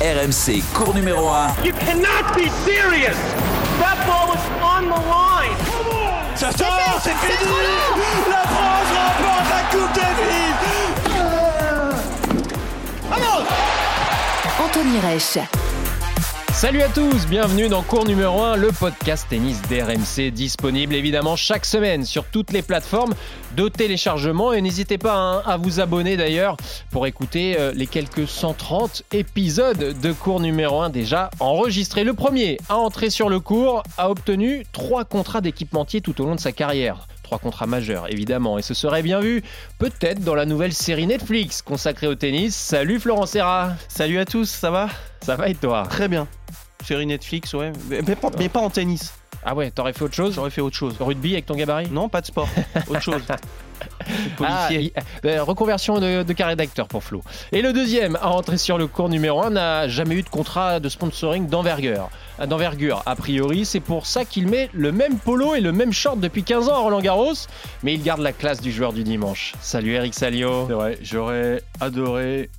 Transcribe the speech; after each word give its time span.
RMC, 0.00 0.62
cours 0.74 0.94
numéro 0.94 1.26
1. 1.26 1.64
You 1.64 1.72
cannot 1.72 2.34
be 2.34 2.50
serious. 2.64 3.16
That 3.80 3.96
ball 4.06 4.28
was 4.28 4.44
on 4.62 4.84
the 4.88 5.00
line. 5.08 5.56
Ça 6.36 6.52
sort, 6.52 7.00
c'est 7.02 7.14
fini 7.14 7.50
La 8.28 8.42
France 8.42 8.90
remporte 8.92 9.48
la 9.48 9.62
Coupe 9.70 9.94
Davis 9.94 10.56
Vamos 13.08 13.46
Anthony 14.62 15.00
Reich. 15.00 15.38
Salut 16.56 16.80
à 16.80 16.88
tous, 16.88 17.26
bienvenue 17.26 17.68
dans 17.68 17.82
cours 17.82 18.06
numéro 18.06 18.40
1, 18.40 18.56
le 18.56 18.68
podcast 18.72 19.26
tennis 19.28 19.60
d'RMC 19.68 20.30
disponible 20.30 20.94
évidemment 20.94 21.36
chaque 21.36 21.66
semaine 21.66 22.06
sur 22.06 22.24
toutes 22.24 22.50
les 22.50 22.62
plateformes 22.62 23.12
de 23.58 23.68
téléchargement 23.68 24.54
et 24.54 24.62
n'hésitez 24.62 24.96
pas 24.96 25.16
hein, 25.16 25.42
à 25.44 25.58
vous 25.58 25.80
abonner 25.80 26.16
d'ailleurs 26.16 26.56
pour 26.90 27.06
écouter 27.06 27.56
euh, 27.58 27.72
les 27.74 27.86
quelques 27.86 28.26
130 28.26 29.02
épisodes 29.12 30.00
de 30.00 30.12
cours 30.12 30.40
numéro 30.40 30.80
1 30.80 30.88
déjà 30.88 31.28
enregistrés. 31.40 32.04
Le 32.04 32.14
premier 32.14 32.56
à 32.70 32.78
entrer 32.78 33.10
sur 33.10 33.28
le 33.28 33.38
cours 33.38 33.82
a 33.98 34.08
obtenu 34.08 34.64
trois 34.72 35.04
contrats 35.04 35.42
d'équipementier 35.42 36.00
tout 36.00 36.18
au 36.22 36.24
long 36.24 36.36
de 36.36 36.40
sa 36.40 36.52
carrière. 36.52 37.06
Trois 37.26 37.40
contrats 37.40 37.66
majeurs, 37.66 38.06
évidemment, 38.08 38.56
et 38.56 38.62
ce 38.62 38.72
serait 38.72 39.02
bien 39.02 39.18
vu, 39.18 39.42
peut-être 39.80 40.22
dans 40.22 40.36
la 40.36 40.46
nouvelle 40.46 40.72
série 40.72 41.08
Netflix 41.08 41.60
consacrée 41.60 42.06
au 42.06 42.14
tennis. 42.14 42.54
Salut 42.54 43.00
Florent 43.00 43.26
Serra 43.26 43.72
Salut 43.88 44.20
à 44.20 44.24
tous, 44.24 44.48
ça 44.48 44.70
va? 44.70 44.88
Ça 45.22 45.34
va 45.34 45.48
et 45.48 45.56
toi? 45.56 45.88
Très 45.90 46.06
bien. 46.06 46.28
Série 46.84 47.04
Netflix, 47.04 47.52
ouais. 47.54 47.72
Mais, 47.88 48.14
pas, 48.14 48.30
mais 48.38 48.48
pas 48.48 48.60
en 48.60 48.70
tennis. 48.70 49.12
Ah 49.44 49.56
ouais, 49.56 49.72
t'aurais 49.72 49.92
fait 49.92 50.04
autre 50.04 50.14
chose? 50.14 50.36
J'aurais 50.36 50.50
fait 50.50 50.60
autre 50.60 50.76
chose. 50.76 50.94
Rugby 51.00 51.32
avec 51.32 51.46
ton 51.46 51.56
gabarit? 51.56 51.90
Non, 51.90 52.08
pas 52.08 52.20
de 52.20 52.26
sport. 52.26 52.48
autre 52.88 53.02
chose. 53.02 53.22
Ah, 54.48 54.68
euh, 55.24 55.42
reconversion 55.42 55.98
de, 55.98 56.22
de 56.22 56.32
carré 56.32 56.54
d'acteur 56.54 56.86
pour 56.86 57.02
Flo. 57.02 57.22
Et 57.52 57.62
le 57.62 57.72
deuxième 57.72 58.16
à 58.16 58.28
entrer 58.28 58.58
sur 58.58 58.78
le 58.78 58.86
cours 58.86 59.08
numéro 59.08 59.42
1 59.42 59.50
n'a 59.50 59.88
jamais 59.88 60.14
eu 60.14 60.22
de 60.22 60.28
contrat 60.28 60.78
de 60.78 60.88
sponsoring 60.88 61.48
d'envergure. 61.48 62.10
D'envergure, 62.46 63.02
a 63.06 63.16
priori, 63.16 63.64
c'est 63.64 63.80
pour 63.80 64.06
ça 64.06 64.24
qu'il 64.24 64.46
met 64.46 64.68
le 64.72 64.92
même 64.92 65.18
polo 65.18 65.54
et 65.54 65.60
le 65.60 65.72
même 65.72 65.92
short 65.92 66.20
depuis 66.20 66.44
15 66.44 66.68
ans 66.68 66.74
à 66.74 66.78
Roland 66.78 67.00
Garros, 67.00 67.34
mais 67.82 67.94
il 67.94 68.02
garde 68.02 68.20
la 68.20 68.32
classe 68.32 68.60
du 68.60 68.70
joueur 68.70 68.92
du 68.92 69.04
dimanche. 69.04 69.54
Salut 69.60 69.92
Eric 69.92 70.14
Salio. 70.14 70.66
C'est 70.68 70.74
vrai, 70.74 70.98
j'aurais 71.02 71.62
adoré 71.80 72.50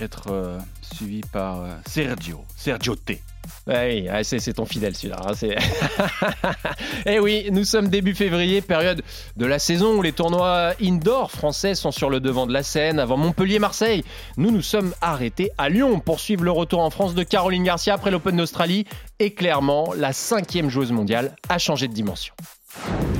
être 0.00 0.30
euh, 0.30 0.58
suivi 0.82 1.20
par 1.32 1.62
euh, 1.62 1.70
Sergio, 1.86 2.44
Sergio 2.56 2.94
T. 2.94 3.22
Oui, 3.66 4.08
c'est 4.22 4.54
ton 4.54 4.64
fidèle 4.64 4.96
celui-là. 4.96 5.20
Hein, 5.26 5.32
eh 7.06 7.20
oui, 7.20 7.48
nous 7.52 7.64
sommes 7.64 7.88
début 7.88 8.14
février, 8.14 8.60
période 8.62 9.02
de 9.36 9.46
la 9.46 9.58
saison 9.58 9.96
où 9.96 10.02
les 10.02 10.12
tournois 10.12 10.72
indoor 10.82 11.30
français 11.30 11.74
sont 11.74 11.90
sur 11.90 12.10
le 12.10 12.20
devant 12.20 12.46
de 12.46 12.52
la 12.52 12.62
scène. 12.62 12.98
Avant 12.98 13.16
Montpellier-Marseille, 13.16 14.04
nous 14.36 14.50
nous 14.50 14.62
sommes 14.62 14.94
arrêtés 15.00 15.50
à 15.58 15.68
Lyon 15.68 16.00
pour 16.00 16.20
suivre 16.20 16.44
le 16.44 16.50
retour 16.50 16.80
en 16.80 16.90
France 16.90 17.14
de 17.14 17.22
Caroline 17.22 17.64
Garcia 17.64 17.94
après 17.94 18.10
l'Open 18.10 18.36
d'Australie. 18.36 18.86
Et 19.18 19.32
clairement, 19.34 19.92
la 19.96 20.12
cinquième 20.12 20.68
joueuse 20.68 20.92
mondiale 20.92 21.36
a 21.48 21.58
changé 21.58 21.86
de 21.86 21.92
dimension. 21.92 22.34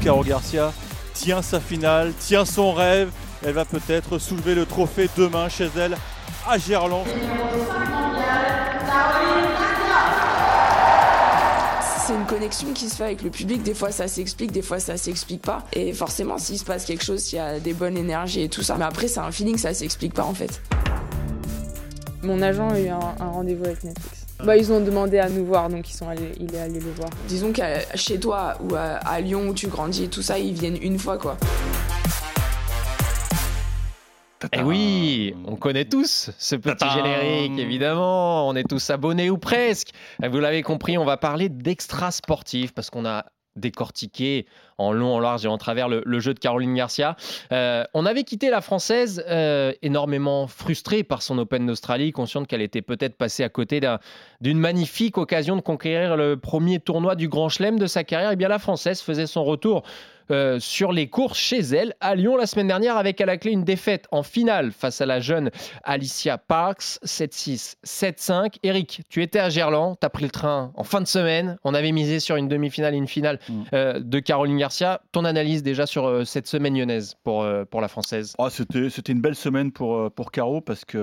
Caro 0.02 0.24
Garcia 0.24 0.72
tient 1.14 1.42
sa 1.42 1.60
finale, 1.60 2.12
tient 2.18 2.44
son 2.44 2.72
rêve. 2.72 3.10
Elle 3.44 3.54
va 3.54 3.64
peut-être 3.64 4.18
soulever 4.18 4.54
le 4.54 4.66
trophée 4.66 5.08
demain 5.16 5.48
chez 5.48 5.68
elle 5.76 5.96
à 6.46 6.58
Gerland. 6.58 7.04
Connexion 12.40 12.72
qui 12.72 12.88
se 12.88 12.96
fait 12.96 13.04
avec 13.04 13.22
le 13.22 13.28
public. 13.28 13.62
Des 13.62 13.74
fois, 13.74 13.90
ça 13.92 14.08
s'explique, 14.08 14.50
des 14.50 14.62
fois, 14.62 14.80
ça 14.80 14.96
s'explique 14.96 15.42
pas. 15.42 15.66
Et 15.74 15.92
forcément, 15.92 16.38
s'il 16.38 16.58
se 16.58 16.64
passe 16.64 16.86
quelque 16.86 17.04
chose, 17.04 17.20
s'il 17.20 17.36
y 17.36 17.42
a 17.42 17.60
des 17.60 17.74
bonnes 17.74 17.98
énergies 17.98 18.40
et 18.40 18.48
tout 18.48 18.62
ça. 18.62 18.76
Mais 18.78 18.86
après, 18.86 19.08
c'est 19.08 19.20
un 19.20 19.30
feeling, 19.30 19.58
ça 19.58 19.74
s'explique 19.74 20.14
pas 20.14 20.24
en 20.24 20.32
fait. 20.32 20.62
Mon 22.22 22.40
agent 22.40 22.70
a 22.70 22.80
eu 22.80 22.88
un, 22.88 22.98
rendez-vous 23.18 23.66
avec 23.66 23.84
Netflix. 23.84 24.26
Bah, 24.42 24.56
ils 24.56 24.72
ont 24.72 24.80
demandé 24.80 25.18
à 25.18 25.28
nous 25.28 25.44
voir, 25.44 25.68
donc 25.68 25.90
ils 25.90 25.92
sont 25.92 26.08
allés, 26.08 26.32
il 26.40 26.54
est 26.54 26.60
allé 26.60 26.80
le 26.80 26.90
voir. 26.92 27.10
Disons 27.28 27.52
que 27.52 27.60
chez 27.94 28.18
toi 28.18 28.56
ou 28.62 28.74
à, 28.74 28.96
à 29.04 29.20
Lyon 29.20 29.48
où 29.48 29.52
tu 29.52 29.66
grandis 29.66 30.04
et 30.04 30.08
tout 30.08 30.22
ça, 30.22 30.38
ils 30.38 30.54
viennent 30.54 30.78
une 30.80 30.98
fois 30.98 31.18
quoi. 31.18 31.36
Et 34.52 34.58
eh 34.58 34.62
oui, 34.62 35.34
on 35.46 35.54
connaît 35.54 35.84
tous 35.84 36.30
ce 36.36 36.56
petit 36.56 36.88
générique, 36.90 37.56
évidemment. 37.56 38.48
On 38.48 38.56
est 38.56 38.68
tous 38.68 38.90
abonnés 38.90 39.30
ou 39.30 39.38
presque. 39.38 39.90
Vous 40.20 40.40
l'avez 40.40 40.62
compris, 40.62 40.98
on 40.98 41.04
va 41.04 41.16
parler 41.16 41.48
d'extra 41.48 42.10
sportif 42.10 42.74
parce 42.74 42.90
qu'on 42.90 43.06
a 43.06 43.26
décortiqué 43.54 44.46
en 44.80 44.92
long, 44.92 45.14
en 45.14 45.20
large 45.20 45.44
et 45.44 45.48
en 45.48 45.58
travers 45.58 45.88
le, 45.88 46.20
jeu 46.20 46.34
de 46.34 46.38
Caroline 46.38 46.74
Garcia. 46.74 47.16
Euh, 47.52 47.84
on 47.94 48.06
avait 48.06 48.24
quitté 48.24 48.50
la 48.50 48.60
Française 48.60 49.22
euh, 49.28 49.72
énormément 49.82 50.46
frustrée 50.46 51.02
par 51.02 51.22
son 51.22 51.38
Open 51.38 51.66
d'Australie, 51.66 52.12
consciente 52.12 52.46
qu'elle 52.46 52.62
était 52.62 52.82
peut-être 52.82 53.16
passée 53.16 53.44
à 53.44 53.48
côté 53.48 53.80
d'une 54.40 54.58
magnifique 54.58 55.18
occasion 55.18 55.56
de 55.56 55.60
conquérir 55.60 56.16
le 56.16 56.36
premier 56.36 56.80
tournoi 56.80 57.14
du 57.14 57.28
Grand 57.28 57.48
Chelem 57.48 57.78
de 57.78 57.86
sa 57.86 58.04
carrière. 58.04 58.30
Et 58.30 58.34
eh 58.34 58.36
bien 58.36 58.48
la 58.48 58.58
Française 58.58 59.00
faisait 59.00 59.26
son 59.26 59.44
retour 59.44 59.82
euh, 60.30 60.60
sur 60.60 60.92
les 60.92 61.08
courses 61.08 61.38
chez 61.38 61.58
elle 61.58 61.94
à 62.00 62.14
Lyon 62.14 62.36
la 62.36 62.46
semaine 62.46 62.68
dernière 62.68 62.96
avec 62.96 63.20
à 63.20 63.26
la 63.26 63.36
clé 63.36 63.50
une 63.50 63.64
défaite 63.64 64.06
en 64.12 64.22
finale 64.22 64.70
face 64.70 65.00
à 65.00 65.06
la 65.06 65.18
jeune 65.18 65.50
Alicia 65.82 66.38
Parks 66.38 67.00
7-6, 67.04 67.74
7-5. 67.84 68.54
Eric, 68.62 69.02
tu 69.08 69.22
étais 69.22 69.40
à 69.40 69.50
Gerland, 69.50 69.96
tu 70.00 70.06
as 70.06 70.10
pris 70.10 70.24
le 70.24 70.30
train 70.30 70.70
en 70.76 70.84
fin 70.84 71.00
de 71.00 71.08
semaine. 71.08 71.58
On 71.64 71.74
avait 71.74 71.90
misé 71.90 72.20
sur 72.20 72.36
une 72.36 72.46
demi-finale 72.46 72.94
et 72.94 72.98
une 72.98 73.08
finale 73.08 73.40
mm. 73.48 73.62
euh, 73.72 74.00
de 74.00 74.20
Caroline 74.20 74.58
Garcia. 74.58 74.69
Ton 75.12 75.24
analyse 75.24 75.62
déjà 75.62 75.86
sur 75.86 76.06
euh, 76.06 76.24
cette 76.24 76.46
semaine 76.46 76.76
lyonnaise 76.76 77.16
pour, 77.24 77.46
pour 77.70 77.80
la 77.80 77.88
française? 77.88 78.34
Oh, 78.38 78.48
C'était 78.48 79.12
une 79.12 79.20
belle 79.20 79.34
semaine 79.34 79.72
pour, 79.72 80.10
pour 80.12 80.30
Caro 80.30 80.60
parce 80.60 80.84
qu'elle 80.84 81.00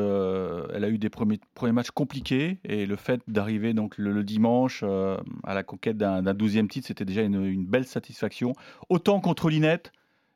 a 0.83 0.89
eu 0.89 0.97
des 0.97 1.09
premiers, 1.09 1.39
premiers 1.53 1.73
matchs 1.73 1.91
compliqués 1.91 2.59
et 2.63 2.85
le 2.85 2.95
fait 2.95 3.22
d'arriver 3.28 3.73
donc 3.73 3.97
le, 3.97 4.23
dimanche 4.23 4.83
à 4.83 5.53
la 5.53 5.63
conquête 5.63 5.97
d'un 5.97 6.22
12e 6.22 6.67
titre, 6.67 6.88
c'était 6.88 7.05
déjà 7.05 7.22
une, 7.22 7.66
belle 7.66 7.85
satisfaction. 7.85 8.53
Autant 8.89 9.19
contre 9.19 9.50
Linette, 9.50 9.91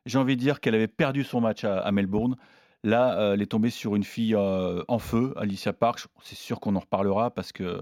j'ai 0.05 0.17
envie 0.17 0.35
de 0.35 0.41
dire 0.41 0.59
qu'elle 0.59 0.75
avait 0.75 0.87
perdu 0.87 1.23
son 1.23 1.41
match 1.41 1.63
à, 1.63 1.91
Melbourne. 1.91 2.35
Là, 2.83 3.19
euh, 3.19 3.33
elle 3.33 3.41
est 3.41 3.51
tombée 3.51 3.69
sur 3.69 3.95
une 3.95 4.03
fille 4.03 4.35
euh, 4.35 4.83
en 4.87 4.97
feu, 4.97 5.33
Alicia 5.37 5.73
Parks. 5.73 6.07
C'est 6.23 6.37
sûr 6.37 6.59
qu'on 6.59 6.75
en 6.75 6.79
reparlera 6.79 7.29
parce 7.29 7.51
que 7.51 7.81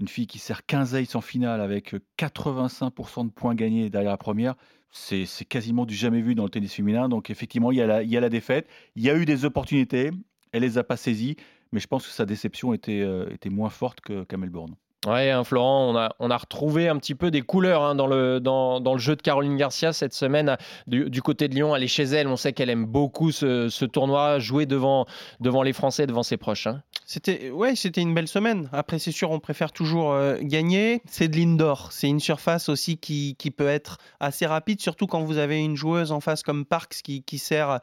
une 0.00 0.08
fille 0.08 0.26
qui 0.26 0.38
sert 0.38 0.64
15 0.66 0.94
aces 0.94 1.14
en 1.14 1.20
finale 1.20 1.60
avec 1.60 1.94
85% 2.18 3.26
de 3.26 3.30
points 3.30 3.54
gagnés 3.54 3.90
derrière 3.90 4.10
la 4.10 4.16
première, 4.16 4.54
c'est 4.90 5.26
quasiment 5.48 5.86
du 5.86 5.94
jamais 5.94 6.20
vu 6.20 6.34
dans 6.34 6.44
le 6.44 6.50
tennis 6.50 6.74
féminin. 6.74 7.08
Donc 7.08 7.30
effectivement, 7.30 7.72
il 7.72 7.78
y, 7.78 7.82
a 7.82 7.86
la, 7.86 8.02
il 8.02 8.28
défaite. 8.28 8.68
Il 8.96 9.02
y 9.02 9.10
a 9.10 9.16
eu 9.16 9.24
des 9.24 9.44
opportunités. 9.44 10.10
Elle 10.52 10.62
les 10.62 10.78
a 10.78 10.84
pas 10.84 10.96
saisies. 10.96 11.36
Mais 11.72 11.80
je 11.80 11.86
pense 11.86 12.06
que 12.06 12.12
sa 12.12 12.26
déception 12.26 12.74
était, 12.74 13.02
était 13.30 13.48
moins 13.48 13.70
forte 13.70 14.00
qu'à 14.00 14.36
Melbourne. 14.36 14.76
Ouais, 15.04 15.30
hein, 15.30 15.42
Florent, 15.42 15.90
on 15.90 15.96
a, 15.96 16.14
on 16.20 16.30
a 16.30 16.36
retrouvé 16.36 16.88
un 16.88 16.96
petit 16.96 17.16
peu 17.16 17.32
des 17.32 17.42
couleurs 17.42 17.82
hein, 17.82 17.96
dans, 17.96 18.06
le, 18.06 18.38
dans, 18.38 18.78
dans, 18.78 18.92
le 18.92 19.00
jeu 19.00 19.16
de 19.16 19.22
Caroline 19.22 19.56
Garcia 19.56 19.92
cette 19.92 20.14
semaine 20.14 20.56
du, 20.86 21.22
côté 21.22 21.48
de 21.48 21.56
Lyon. 21.56 21.74
Elle 21.74 21.82
est 21.82 21.88
chez 21.88 22.04
elle, 22.04 22.28
on 22.28 22.36
sait 22.36 22.52
qu'elle 22.52 22.70
aime 22.70 22.84
beaucoup 22.84 23.32
ce, 23.32 23.68
ce, 23.68 23.84
tournoi, 23.84 24.38
jouer 24.38 24.64
devant, 24.64 25.06
devant 25.40 25.64
les 25.64 25.72
Français, 25.72 26.06
devant 26.06 26.22
ses 26.22 26.36
proches. 26.36 26.68
Hein. 26.68 26.82
C'était 27.04 27.50
ouais, 27.50 27.74
c'était 27.74 28.00
une 28.00 28.14
belle 28.14 28.28
semaine. 28.28 28.68
Après, 28.72 29.00
c'est 29.00 29.10
sûr, 29.10 29.32
on 29.32 29.40
préfère 29.40 29.72
toujours 29.72 30.12
euh, 30.12 30.36
gagner. 30.40 31.02
C'est 31.08 31.26
de 31.26 31.36
l'indoor, 31.36 31.90
c'est 31.90 32.08
une 32.08 32.20
surface 32.20 32.68
aussi 32.68 32.96
qui, 32.96 33.34
qui, 33.36 33.50
peut 33.50 33.66
être 33.66 33.98
assez 34.20 34.46
rapide, 34.46 34.80
surtout 34.80 35.08
quand 35.08 35.22
vous 35.22 35.38
avez 35.38 35.58
une 35.58 35.76
joueuse 35.76 36.12
en 36.12 36.20
face 36.20 36.44
comme 36.44 36.64
Parks 36.64 37.00
qui, 37.02 37.24
qui 37.24 37.38
sert 37.38 37.80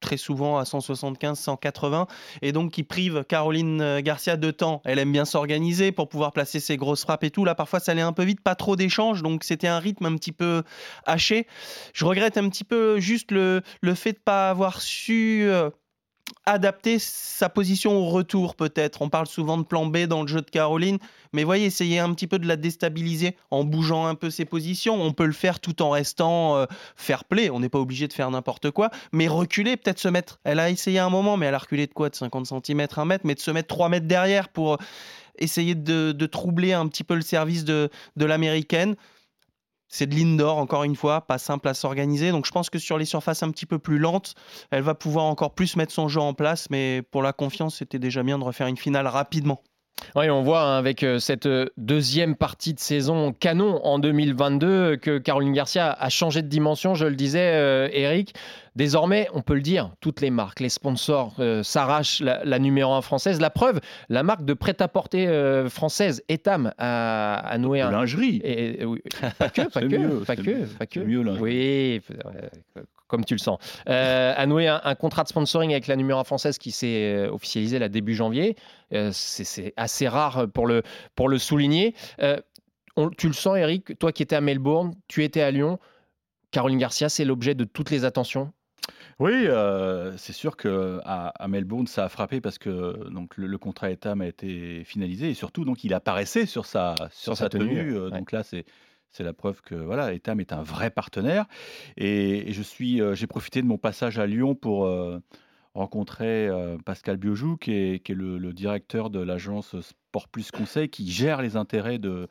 très 0.00 0.16
souvent 0.16 0.58
à 0.58 0.64
175, 0.64 1.38
180, 1.38 2.06
et 2.42 2.52
donc 2.52 2.72
qui 2.72 2.82
prive 2.82 3.24
Caroline 3.24 3.80
euh, 3.80 4.00
Garcia 4.00 4.36
de 4.36 4.50
temps. 4.50 4.82
Elle 4.84 4.98
aime 4.98 5.12
bien 5.12 5.24
s'organiser 5.24 5.92
pour 5.92 6.08
pouvoir 6.08 6.32
placer 6.32 6.60
ses 6.60 6.76
grosses 6.76 7.02
frappes 7.02 7.24
et 7.24 7.30
tout. 7.30 7.44
Là, 7.44 7.54
parfois, 7.54 7.80
ça 7.80 7.92
allait 7.92 8.02
un 8.02 8.12
peu 8.12 8.24
vite, 8.24 8.40
pas 8.40 8.54
trop 8.54 8.76
d'échanges, 8.76 9.22
donc 9.22 9.44
c'était 9.44 9.68
un 9.68 9.78
rythme 9.78 10.06
un 10.06 10.16
petit 10.16 10.32
peu 10.32 10.62
haché. 11.06 11.46
Je 11.94 12.04
regrette 12.04 12.36
un 12.36 12.48
petit 12.48 12.64
peu 12.64 13.00
juste 13.00 13.30
le, 13.30 13.62
le 13.80 13.94
fait 13.94 14.12
de 14.12 14.18
ne 14.18 14.24
pas 14.24 14.50
avoir 14.50 14.80
su... 14.80 15.42
Euh, 15.48 15.70
adapter 16.46 16.98
sa 16.98 17.48
position 17.48 17.96
au 17.96 18.08
retour 18.08 18.54
peut-être. 18.54 19.02
On 19.02 19.08
parle 19.08 19.26
souvent 19.26 19.58
de 19.58 19.62
plan 19.62 19.86
B 19.86 20.04
dans 20.06 20.22
le 20.22 20.28
jeu 20.28 20.40
de 20.40 20.50
Caroline, 20.50 20.98
mais 21.32 21.44
voyez, 21.44 21.66
essayer 21.66 21.98
un 21.98 22.12
petit 22.14 22.26
peu 22.26 22.38
de 22.38 22.46
la 22.46 22.56
déstabiliser 22.56 23.36
en 23.50 23.64
bougeant 23.64 24.06
un 24.06 24.14
peu 24.14 24.30
ses 24.30 24.44
positions. 24.44 25.00
On 25.00 25.12
peut 25.12 25.26
le 25.26 25.32
faire 25.32 25.60
tout 25.60 25.82
en 25.82 25.90
restant 25.90 26.56
euh, 26.56 26.66
fair 26.96 27.24
play. 27.24 27.50
On 27.50 27.60
n'est 27.60 27.68
pas 27.68 27.78
obligé 27.78 28.08
de 28.08 28.12
faire 28.12 28.30
n'importe 28.30 28.70
quoi, 28.70 28.90
mais 29.12 29.28
reculer, 29.28 29.76
peut-être 29.76 29.98
se 29.98 30.08
mettre. 30.08 30.38
Elle 30.44 30.60
a 30.60 30.70
essayé 30.70 30.98
un 30.98 31.10
moment, 31.10 31.36
mais 31.36 31.46
elle 31.46 31.54
a 31.54 31.58
reculé 31.58 31.86
de 31.86 31.92
quoi? 31.92 32.08
De 32.10 32.14
50 32.14 32.46
cm, 32.46 32.86
1 32.96 33.04
mètre, 33.04 33.26
mais 33.26 33.34
de 33.34 33.40
se 33.40 33.50
mettre 33.50 33.68
3 33.68 33.88
mètres 33.88 34.06
derrière 34.06 34.48
pour 34.48 34.78
essayer 35.38 35.74
de, 35.74 36.26
troubler 36.26 36.72
un 36.72 36.88
petit 36.88 37.04
peu 37.04 37.14
le 37.14 37.22
service 37.22 37.64
de, 37.64 37.90
de 38.16 38.24
l'américaine. 38.24 38.96
C'est 39.88 40.06
de 40.06 40.14
l'indoor, 40.14 40.58
encore 40.58 40.84
une 40.84 40.96
fois, 40.96 41.22
pas 41.22 41.38
simple 41.38 41.68
à 41.68 41.74
s'organiser. 41.74 42.30
Donc 42.30 42.46
je 42.46 42.50
pense 42.52 42.70
que 42.70 42.78
sur 42.78 42.98
les 42.98 43.04
surfaces 43.04 43.42
un 43.42 43.50
petit 43.50 43.66
peu 43.66 43.78
plus 43.78 43.98
lentes, 43.98 44.34
elle 44.70 44.82
va 44.82 44.94
pouvoir 44.94 45.24
encore 45.24 45.54
plus 45.54 45.76
mettre 45.76 45.92
son 45.92 46.08
jeu 46.08 46.20
en 46.20 46.34
place. 46.34 46.68
Mais 46.70 47.02
pour 47.02 47.22
la 47.22 47.32
confiance, 47.32 47.76
c'était 47.76 47.98
déjà 47.98 48.22
bien 48.22 48.38
de 48.38 48.44
refaire 48.44 48.66
une 48.66 48.76
finale 48.76 49.06
rapidement. 49.06 49.62
Oui, 50.16 50.30
on 50.30 50.42
voit 50.42 50.62
hein, 50.62 50.78
avec 50.78 51.02
euh, 51.02 51.18
cette 51.18 51.46
euh, 51.46 51.66
deuxième 51.76 52.34
partie 52.34 52.74
de 52.74 52.80
saison 52.80 53.32
canon 53.32 53.84
en 53.84 53.98
2022 53.98 54.96
que 54.96 55.18
Caroline 55.18 55.52
Garcia 55.52 55.92
a 55.92 56.08
changé 56.08 56.42
de 56.42 56.48
dimension, 56.48 56.94
je 56.94 57.06
le 57.06 57.14
disais, 57.14 57.52
euh, 57.54 57.88
Eric 57.92 58.34
Désormais, 58.78 59.26
on 59.34 59.42
peut 59.42 59.56
le 59.56 59.60
dire, 59.60 59.90
toutes 60.00 60.20
les 60.20 60.30
marques, 60.30 60.60
les 60.60 60.68
sponsors 60.68 61.34
euh, 61.40 61.64
s'arrachent 61.64 62.20
la, 62.20 62.58
numéro 62.60 62.92
1 62.92 63.02
française. 63.02 63.40
La 63.40 63.50
preuve, 63.50 63.80
la 64.08 64.22
marque 64.22 64.44
de 64.44 64.54
prêt-à-porter 64.54 65.26
euh, 65.26 65.68
française, 65.68 66.22
Etam, 66.28 66.72
a, 66.78 67.58
noué 67.58 67.80
un. 67.80 67.90
Lingerie. 67.90 68.40
Et, 68.44 68.78
pas 69.40 69.48
que, 69.48 69.62
pas 69.62 69.80
que, 69.80 70.24
pas 70.24 70.36
que, 70.36 70.64
pas 70.76 70.86
que. 70.86 71.00
mieux, 71.00 71.24
Oui, 71.40 72.00
comme 73.08 73.24
tu 73.24 73.34
le 73.34 73.40
sens. 73.40 73.58
A 73.86 74.46
noué 74.46 74.68
un, 74.68 74.94
contrat 74.94 75.24
de 75.24 75.28
sponsoring 75.28 75.72
avec 75.72 75.88
la 75.88 75.96
numéro 75.96 76.20
1 76.20 76.22
française 76.24 76.56
qui 76.56 76.70
s'est 76.70 77.26
officialisé 77.26 77.80
là 77.80 77.88
début 77.88 78.14
janvier. 78.14 78.54
C'est 79.12 79.74
assez 79.76 80.08
rare 80.08 80.46
pour 80.52 80.66
le, 80.66 80.82
pour 81.14 81.28
le 81.28 81.38
souligner. 81.38 81.94
tu 83.16 83.26
le 83.26 83.32
sens, 83.32 83.56
Eric, 83.56 83.98
toi 83.98 84.12
qui 84.12 84.22
étais 84.22 84.36
à 84.36 84.40
Melbourne, 84.40 84.94
tu 85.08 85.24
étais 85.24 85.42
à 85.42 85.50
Lyon. 85.50 85.78
Caroline 86.50 86.78
Garcia, 86.78 87.08
c'est 87.08 87.24
l'objet 87.24 87.54
de 87.54 87.64
toutes 87.64 87.90
les 87.90 88.04
attentions? 88.04 88.52
Oui, 89.18 89.32
euh, 89.32 90.16
c'est 90.16 90.32
sûr 90.32 90.56
que 90.56 91.00
à, 91.04 91.48
Melbourne, 91.48 91.86
ça 91.86 92.04
a 92.04 92.08
frappé 92.08 92.40
parce 92.40 92.58
que 92.58 93.10
donc 93.10 93.36
le, 93.36 93.58
contrat 93.58 93.90
Etam 93.90 94.20
a 94.20 94.26
été 94.26 94.84
finalisé 94.84 95.30
et 95.30 95.34
surtout 95.34 95.64
donc 95.64 95.82
il 95.82 95.92
apparaissait 95.92 96.46
sur 96.46 96.66
sa 96.66 96.94
sur, 97.10 97.36
sa, 97.36 97.48
tenue. 97.48 97.96
Euh, 97.96 98.10
donc 98.10 98.30
là, 98.30 98.44
c'est 98.44 98.64
c'est 99.10 99.24
la 99.24 99.32
preuve 99.32 99.60
que 99.62 99.74
voilà, 99.74 100.12
Etam 100.12 100.38
est 100.38 100.52
un 100.52 100.62
vrai 100.62 100.90
partenaire. 100.90 101.46
Et, 101.96 102.52
je 102.52 102.62
suis, 102.62 103.00
euh, 103.00 103.14
j'ai 103.14 103.26
profité 103.26 103.60
de 103.60 103.66
mon 103.66 103.78
passage 103.78 104.18
à 104.18 104.26
Lyon 104.26 104.54
pour 104.54 104.86
rencontrer 105.78 106.48
Pascal 106.84 107.16
Biojou, 107.16 107.56
qui 107.56 107.72
est, 107.72 108.08
le, 108.10 108.52
directeur 108.52 109.10
de 109.10 109.20
l'agence 109.20 109.80
Sport 109.80 110.28
Plus 110.28 110.50
Conseil, 110.50 110.88
qui 110.88 111.10
gère 111.10 111.40
les 111.40 111.56
intérêts 111.56 111.98
de, 111.98 112.28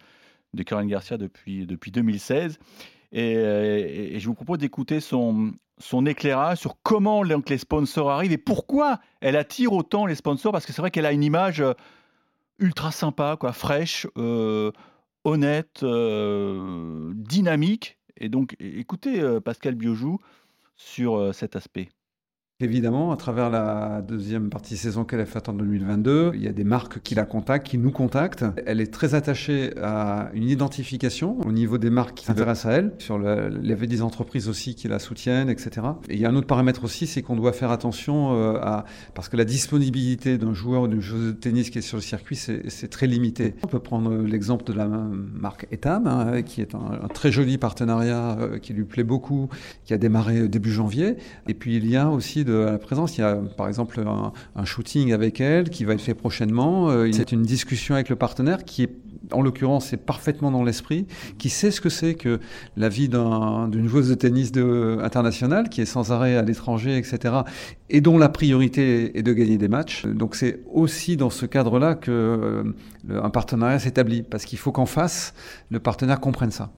de 0.53 0.63
Garcia 0.63 1.17
depuis, 1.17 1.65
depuis 1.65 1.91
2016. 1.91 2.59
Et, 3.11 4.19
je 4.19 4.25
vous 4.25 4.33
propose 4.33 4.57
d'écouter 4.57 4.99
son, 4.99 5.53
éclairage 6.05 6.59
sur 6.59 6.75
comment 6.83 7.23
les 7.23 7.57
sponsors 7.57 8.09
arrivent 8.09 8.31
et 8.31 8.37
pourquoi 8.37 8.99
elle 9.21 9.35
attire 9.35 9.73
autant 9.73 10.05
les 10.05 10.15
sponsors, 10.15 10.51
parce 10.51 10.65
que 10.65 10.73
c'est 10.73 10.81
vrai 10.81 10.91
qu'elle 10.91 11.05
a 11.05 11.11
une 11.11 11.23
image 11.23 11.61
euh, 11.61 11.73
ultra 12.59 12.91
sympa, 12.91 13.37
quoi, 13.39 13.53
fraîche, 13.53 14.07
euh, 14.17 14.71
honnête, 15.23 15.83
euh, 15.83 17.11
dynamique. 17.15 17.97
Et 18.17 18.29
donc, 18.29 18.55
écoutez 18.59 19.21
Pascal 19.41 19.75
Biojou 19.75 20.17
sur 20.75 21.35
cet 21.35 21.55
aspect. 21.55 21.89
Évidemment, 22.59 23.11
à 23.11 23.17
travers 23.17 23.51
la 23.51 24.01
deuxième 24.01 24.49
partie 24.49 24.73
de 24.73 24.79
saison 24.79 25.05
qu'elle 25.05 25.19
a 25.19 25.27
faite 25.27 25.47
en 25.47 25.53
2022, 25.53 26.31
il 26.33 26.41
y 26.41 26.47
a 26.47 26.51
des 26.51 26.63
marques 26.63 27.03
qui 27.03 27.13
la 27.13 27.25
contactent, 27.25 27.67
qui 27.67 27.77
nous 27.77 27.91
contactent. 27.91 28.45
Elle 28.65 28.81
est 28.81 28.91
très 28.91 29.13
attachée 29.13 29.77
à 29.79 30.31
une 30.33 30.49
identification 30.49 31.37
au 31.45 31.51
niveau 31.51 31.77
des 31.77 31.91
marques 31.91 32.15
qui 32.15 32.25
s'intéressent 32.25 32.65
à 32.65 32.77
elle. 32.77 32.93
Sur 32.97 33.19
le, 33.19 33.59
des 33.61 34.01
entreprises 34.01 34.49
aussi 34.49 34.73
qui 34.73 34.87
la 34.87 34.97
soutiennent, 34.97 35.51
etc. 35.51 35.69
Et 36.09 36.15
il 36.15 36.19
y 36.19 36.25
a 36.25 36.29
un 36.29 36.35
autre 36.35 36.47
paramètre 36.47 36.83
aussi, 36.83 37.05
c'est 37.05 37.21
qu'on 37.21 37.35
doit 37.35 37.53
faire 37.53 37.69
attention 37.69 38.33
euh, 38.33 38.55
à 38.55 38.85
parce 39.13 39.29
que 39.29 39.37
la 39.37 39.45
disponibilité 39.45 40.39
d'un 40.39 40.55
joueur 40.55 40.81
ou 40.81 40.87
d'une 40.87 40.99
joueuse 40.99 41.27
de 41.27 41.31
tennis 41.33 41.69
qui 41.69 41.77
est 41.77 41.81
sur 41.81 41.97
le 41.97 42.01
circuit, 42.01 42.35
c'est 42.37 42.87
très 42.87 43.05
limité. 43.05 43.53
On 43.61 43.67
peut 43.67 43.77
prendre 43.77 44.11
l'exemple 44.23 44.65
de 44.65 44.73
la 44.73 44.87
marque 44.87 45.67
Etam, 45.69 46.07
hein, 46.07 46.41
qui 46.41 46.61
est 46.61 46.73
un, 46.73 47.03
un, 47.03 47.07
très 47.07 47.31
joli 47.31 47.59
partenariat 47.59 48.35
euh, 48.39 48.57
qui 48.57 48.73
lui 48.73 48.85
plaît 48.85 49.03
beaucoup, 49.03 49.47
qui 49.85 49.93
a 49.93 49.99
démarré 49.99 50.47
début 50.47 50.71
janvier. 50.71 51.17
Et 51.47 51.53
puis 51.53 51.75
il 51.75 51.87
y 51.87 51.95
a 51.95 52.09
aussi 52.09 52.45
de 52.47 52.53
la 52.53 52.77
présence. 52.77 53.17
Il 53.17 53.21
y 53.21 53.23
a 53.23 53.35
par 53.35 53.67
exemple 53.67 54.01
un, 54.55 54.65
shooting 54.65 55.13
avec 55.13 55.39
elle 55.39 55.69
qui 55.69 55.85
va 55.85 55.93
être 55.93 56.01
fait 56.01 56.13
prochainement. 56.13 56.89
Euh, 56.89 57.11
c'est 57.11 57.31
une 57.31 57.43
discussion 57.43 57.95
avec 57.95 58.09
le 58.09 58.15
partenaire 58.15 58.65
qui 58.65 58.83
est 58.83 58.91
en 59.31 59.41
l'occurrence, 59.41 59.87
c'est 59.87 59.97
parfaitement 59.97 60.51
dans 60.51 60.63
l'esprit, 60.63 61.05
qui 61.37 61.49
sait 61.49 61.71
ce 61.71 61.81
que 61.81 61.89
c'est 61.89 62.15
que 62.15 62.39
la 62.75 62.89
vie 62.89 63.09
d'une 63.09 63.87
joueuse 63.87 64.09
de 64.09 64.15
tennis 64.15 64.51
de, 64.51 64.99
internationale, 65.01 65.69
qui 65.69 65.81
est 65.81 65.85
sans 65.85 66.11
arrêt 66.11 66.37
à 66.37 66.41
l'étranger, 66.41 66.97
etc., 66.97 67.35
et 67.89 68.01
dont 68.01 68.17
la 68.17 68.29
priorité 68.29 69.17
est 69.17 69.23
de 69.23 69.33
gagner 69.33 69.57
des 69.57 69.67
matchs. 69.67 70.05
Donc 70.05 70.35
c'est 70.35 70.61
aussi 70.71 71.17
dans 71.17 71.29
ce 71.29 71.45
cadre-là 71.45 71.95
que 71.95 72.11
euh, 72.11 73.21
un 73.21 73.29
partenariat 73.29 73.79
s'établit, 73.79 74.23
parce 74.23 74.45
qu'il 74.45 74.59
faut 74.59 74.71
qu'en 74.71 74.85
face, 74.85 75.33
le 75.69 75.79
partenaire 75.79 76.19
comprenne 76.19 76.51
ça. 76.51 76.71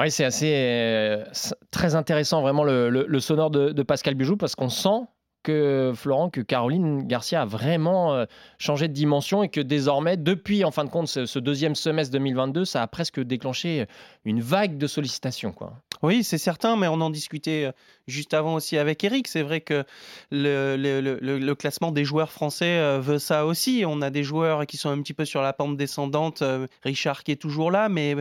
Oui, 0.00 0.10
c'est 0.10 0.24
assez 0.24 0.52
euh, 0.54 1.24
très 1.70 1.94
intéressant 1.94 2.40
vraiment 2.40 2.64
le, 2.64 3.20
sonore 3.20 3.50
de, 3.50 3.82
Pascal 3.82 4.14
Bijou 4.14 4.36
parce 4.36 4.54
qu'on 4.54 4.70
sent 4.70 5.06
que 5.42 5.92
Florent, 5.94 6.30
que 6.30 6.40
Caroline 6.40 7.06
Garcia 7.06 7.42
a 7.42 7.44
vraiment 7.44 8.14
euh, 8.14 8.24
changé 8.58 8.88
de 8.88 8.92
dimension 8.94 9.42
et 9.42 9.48
que 9.48 9.60
désormais, 9.60 10.16
depuis 10.16 10.64
en 10.64 10.70
fin 10.70 10.84
de 10.84 10.90
compte 10.90 11.08
ce, 11.08 11.38
deuxième 11.38 11.74
semestre 11.74 12.12
2022, 12.12 12.64
ça 12.64 12.82
a 12.82 12.86
presque 12.86 13.20
déclenché 13.20 13.86
une 14.24 14.40
vague 14.40 14.78
de 14.78 14.86
sollicitations. 14.86 15.52
Quoi. 15.52 15.74
Oui, 16.02 16.24
c'est 16.24 16.38
certain, 16.38 16.76
mais 16.76 16.88
on 16.88 17.00
en 17.00 17.10
discutait 17.10 17.66
euh, 17.66 17.72
juste 18.10 18.34
avant 18.34 18.54
aussi 18.54 18.76
avec 18.76 19.02
Eric. 19.04 19.28
C'est 19.28 19.42
vrai 19.42 19.60
que 19.60 19.84
le, 20.30 21.54
classement 21.54 21.92
des 21.92 22.04
joueurs 22.04 22.32
français 22.32 22.78
euh, 22.78 23.00
veut 23.00 23.18
ça 23.18 23.46
aussi. 23.46 23.84
On 23.86 24.02
a 24.02 24.10
des 24.10 24.22
joueurs 24.22 24.66
qui 24.66 24.76
sont 24.76 24.90
un 24.90 25.00
petit 25.00 25.14
peu 25.14 25.24
sur 25.24 25.42
la 25.42 25.52
pente 25.52 25.76
descendante. 25.76 26.42
Richard 26.82 27.24
qui 27.24 27.32
est 27.32 27.36
toujours 27.36 27.70
là, 27.70 27.88
mais 27.88 28.16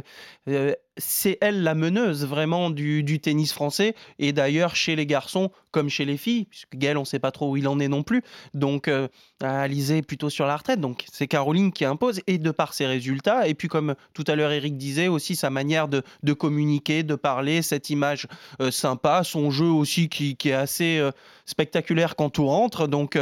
c'est 0.99 1.37
elle 1.41 1.63
la 1.63 1.75
meneuse 1.75 2.25
vraiment 2.25 2.69
du, 2.69 3.19
tennis 3.21 3.53
français. 3.53 3.95
Et 4.19 4.33
d'ailleurs, 4.33 4.75
chez 4.75 4.95
les 4.95 5.05
garçons 5.05 5.51
comme 5.71 5.89
chez 5.89 6.05
les 6.05 6.17
filles, 6.17 6.45
puisque 6.45 6.75
Gaël, 6.75 6.97
on 6.97 7.01
ne 7.01 7.05
sait 7.05 7.19
pas 7.19 7.31
trop 7.31 7.51
où 7.51 7.57
il 7.57 7.67
en 7.67 7.79
est 7.79 7.87
non 7.87 8.03
plus. 8.03 8.23
Donc, 8.53 8.87
euh, 8.87 9.07
Alizé 9.41 10.01
plutôt 10.01 10.29
sur 10.29 10.45
la 10.45 10.57
retraite. 10.57 10.81
Donc, 10.81 11.05
c'est 11.11 11.27
Caroline 11.27 11.71
qui 11.71 11.85
impose. 11.85 12.21
Et 12.27 12.37
de 12.37 12.51
par 12.51 12.73
ses 12.73 12.85
résultats, 12.85 13.47
et 13.47 13.53
puis 13.53 13.67
comme 13.67 13.95
tout 14.13 14.23
à 14.27 14.35
l'heure 14.35 14.51
Eric 14.51 14.77
disait, 14.77 15.07
aussi 15.07 15.35
sa 15.35 15.49
manière 15.49 15.87
de, 15.87 16.03
communiquer, 16.33 17.03
de 17.03 17.15
parler, 17.15 17.61
cette 17.61 17.89
image 17.89 18.27
euh, 18.61 18.71
sympa, 18.71 19.23
son 19.23 19.51
jeu 19.51 19.69
aussi 19.79 20.09
qui, 20.09 20.35
qui 20.35 20.49
est 20.49 20.53
assez 20.53 20.99
euh, 20.99 21.11
spectaculaire 21.45 22.15
quand 22.15 22.29
tout 22.29 22.45
rentre. 22.45 22.87
Donc, 22.87 23.17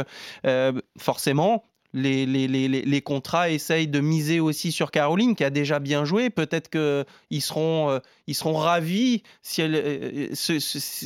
euh, 0.46 0.72
forcément, 0.98 1.64
les, 1.94 2.26
les, 2.26 2.46
les, 2.48 2.68
les, 2.68 3.00
contrats 3.00 3.48
essayent 3.48 3.88
de 3.88 4.00
miser 4.00 4.40
aussi 4.40 4.72
sur 4.72 4.90
Caroline, 4.90 5.34
qui 5.34 5.44
a 5.44 5.50
déjà 5.50 5.78
bien 5.78 6.04
joué. 6.04 6.28
Peut-être 6.28 6.68
qu'ils 6.68 7.42
seront, 7.42 7.90
euh, 7.90 7.98
ils 8.26 8.34
seront 8.34 8.56
ravis 8.56 9.22
si 9.42 9.62
elle, 9.62 9.74
euh, 9.74 10.28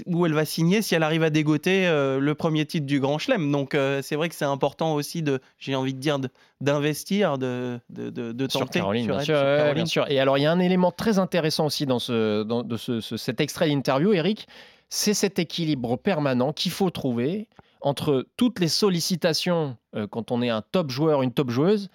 où 0.06 0.26
elle 0.26 0.32
va 0.32 0.44
signer 0.44 0.82
si 0.82 0.94
elle 0.96 1.04
arrive 1.04 1.22
à 1.22 1.30
dégoter 1.30 1.86
euh, 1.86 2.18
le 2.18 2.34
premier 2.34 2.66
titre 2.66 2.86
du 2.86 2.98
Grand 2.98 3.18
Chelem. 3.18 3.50
Donc 3.52 3.76
c'est 4.02 4.16
vrai 4.16 4.28
que 4.28 4.34
c'est 4.34 4.44
important 4.44 4.94
aussi, 4.94 5.22
de, 5.22 5.40
j'ai 5.58 5.76
envie 5.76 5.94
de 5.94 6.00
dire, 6.00 6.18
d'investir, 6.60 7.38
de, 7.38 7.78
de, 7.90 8.10
de, 8.10 8.50
sur 8.50 8.68
Caroline, 8.68 9.06
bien, 9.06 9.20
sûr, 9.20 9.40
bien, 9.74 9.86
sûr, 9.86 10.10
Et 10.10 10.18
alors, 10.18 10.36
il 10.38 10.42
y 10.42 10.46
a 10.46 10.52
un 10.52 10.60
élément 10.60 10.90
très 10.90 11.18
intéressant 11.18 11.66
aussi 11.66 11.86
dans, 11.86 11.98
ce, 12.00 12.42
dans 12.42 12.62
de 12.62 12.76
ce, 12.76 13.00
cet 13.00 13.40
extrait 13.40 13.68
d'interview, 13.68 14.12
Eric. 14.12 14.48
C'est 14.94 15.14
cet 15.14 15.38
équilibre 15.38 15.96
permanent 15.96 16.52
qu'il 16.52 16.70
faut 16.70 16.90
trouver 16.90 17.48
entre 17.80 18.26
toutes 18.36 18.60
les 18.60 18.68
sollicitations 18.68 19.78
euh, 19.96 20.06
quand 20.06 20.30
on 20.30 20.42
est 20.42 20.50
un 20.50 20.60
top 20.60 20.90
joueur, 20.90 21.22
une 21.22 21.32
top 21.32 21.48
joueuse, 21.48 21.88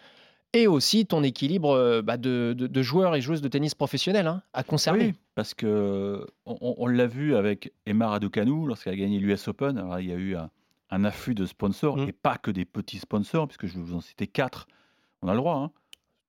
et 0.54 0.66
aussi 0.66 1.06
ton 1.06 1.22
équilibre 1.22 1.70
euh, 1.76 2.02
bah, 2.02 2.18
de, 2.18 2.56
de, 2.58 2.82
joueurs 2.82 3.16
et 3.16 3.22
joueuses 3.22 3.44
de 3.44 3.50
tennis 3.50 3.76
professionnels 3.76 4.26
hein, 4.26 4.42
à 4.54 4.64
conserver. 4.64 5.06
Oui, 5.10 5.14
parce 5.36 5.54
que 5.54 6.26
on, 6.48 6.88
l'a 6.88 7.06
vu 7.06 7.36
avec 7.36 7.72
Emma 7.86 8.08
Raducanu 8.08 8.66
lorsqu'elle 8.66 8.94
a 8.94 8.98
gagné 8.98 9.20
l'US 9.20 9.48
Open. 9.48 9.80
il 10.00 10.08
y 10.08 10.12
a 10.12 10.16
eu 10.16 10.36
un, 10.36 11.06
afflux 11.06 11.36
de 11.36 11.46
sponsors 11.46 11.98
mm. 11.98 12.10
et 12.10 12.14
pas 12.14 12.38
que 12.40 12.50
des 12.50 12.66
petits 12.66 12.98
sponsors, 12.98 13.48
puisque 13.48 13.68
je 13.68 13.76
vais 13.76 13.84
vous 13.84 13.94
en 13.94 14.02
citer 14.02 14.26
quatre. 14.26 14.68
On 15.22 15.28
a 15.28 15.34
le 15.34 15.38
droit. 15.38 15.72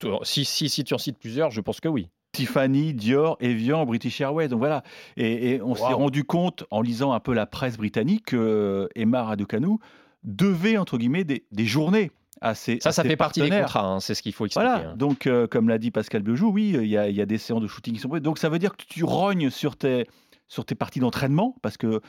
Hein. 0.02 0.18
Si, 0.22 0.44
si, 0.44 0.68
si 0.68 0.84
tu 0.84 0.92
en 0.92 0.98
cites 0.98 1.18
plusieurs, 1.18 1.50
je 1.50 1.62
pense 1.62 1.80
que 1.80 1.88
oui. 1.88 2.10
Tiffany, 2.38 2.94
Dior, 2.94 3.36
Evian, 3.40 3.84
British 3.84 4.20
Airways. 4.20 4.48
Donc 4.48 4.60
voilà. 4.60 4.84
Et, 5.16 5.60
on 5.62 5.74
s'est 5.74 5.92
rendu 5.92 6.22
compte, 6.24 6.64
en 6.70 6.80
lisant 6.80 7.12
un 7.12 7.20
peu 7.20 7.34
la 7.34 7.46
presse 7.46 7.76
britannique, 7.76 8.26
que 8.26 8.36
euh, 8.36 8.88
Emma 8.94 9.24
Raducanu 9.24 9.78
devait, 10.22 10.78
entre 10.78 10.98
guillemets, 10.98 11.24
des, 11.24 11.42
journées 11.64 12.12
à 12.40 12.54
ses 12.54 12.78
Ça, 12.80 12.92
ça 12.92 13.02
fait 13.02 13.16
partie 13.16 13.40
des 13.40 13.50
contrats, 13.50 13.84
hein, 13.84 14.00
c'est 14.00 14.14
ce 14.14 14.22
qu'il 14.22 14.32
faut 14.32 14.46
expliquer. 14.46 14.68
Voilà, 14.68 14.90
hein. 14.90 14.96
donc 14.96 15.26
euh, 15.26 15.48
comme 15.48 15.68
l'a 15.68 15.78
dit 15.78 15.90
Pascal 15.90 16.22
Biojou, 16.22 16.50
oui, 16.50 16.76
il 16.80 16.86
y, 16.86 16.96
a, 16.96 17.26
des 17.26 17.38
séances 17.38 17.62
de 17.62 17.66
shooting 17.66 17.94
qui 17.94 18.00
sont 18.00 18.08
prises. 18.08 18.22
Donc 18.22 18.38
ça 18.38 18.48
veut 18.48 18.60
dire 18.60 18.76
que 18.76 18.84
tu 18.88 19.02
rognes 19.02 19.50
sur 19.50 19.76
tes, 19.76 20.06
sur 20.46 20.64
tes 20.64 20.76
parties 20.76 21.00
d'entraînement, 21.00 21.56
parce 21.62 21.76
que 21.76 22.00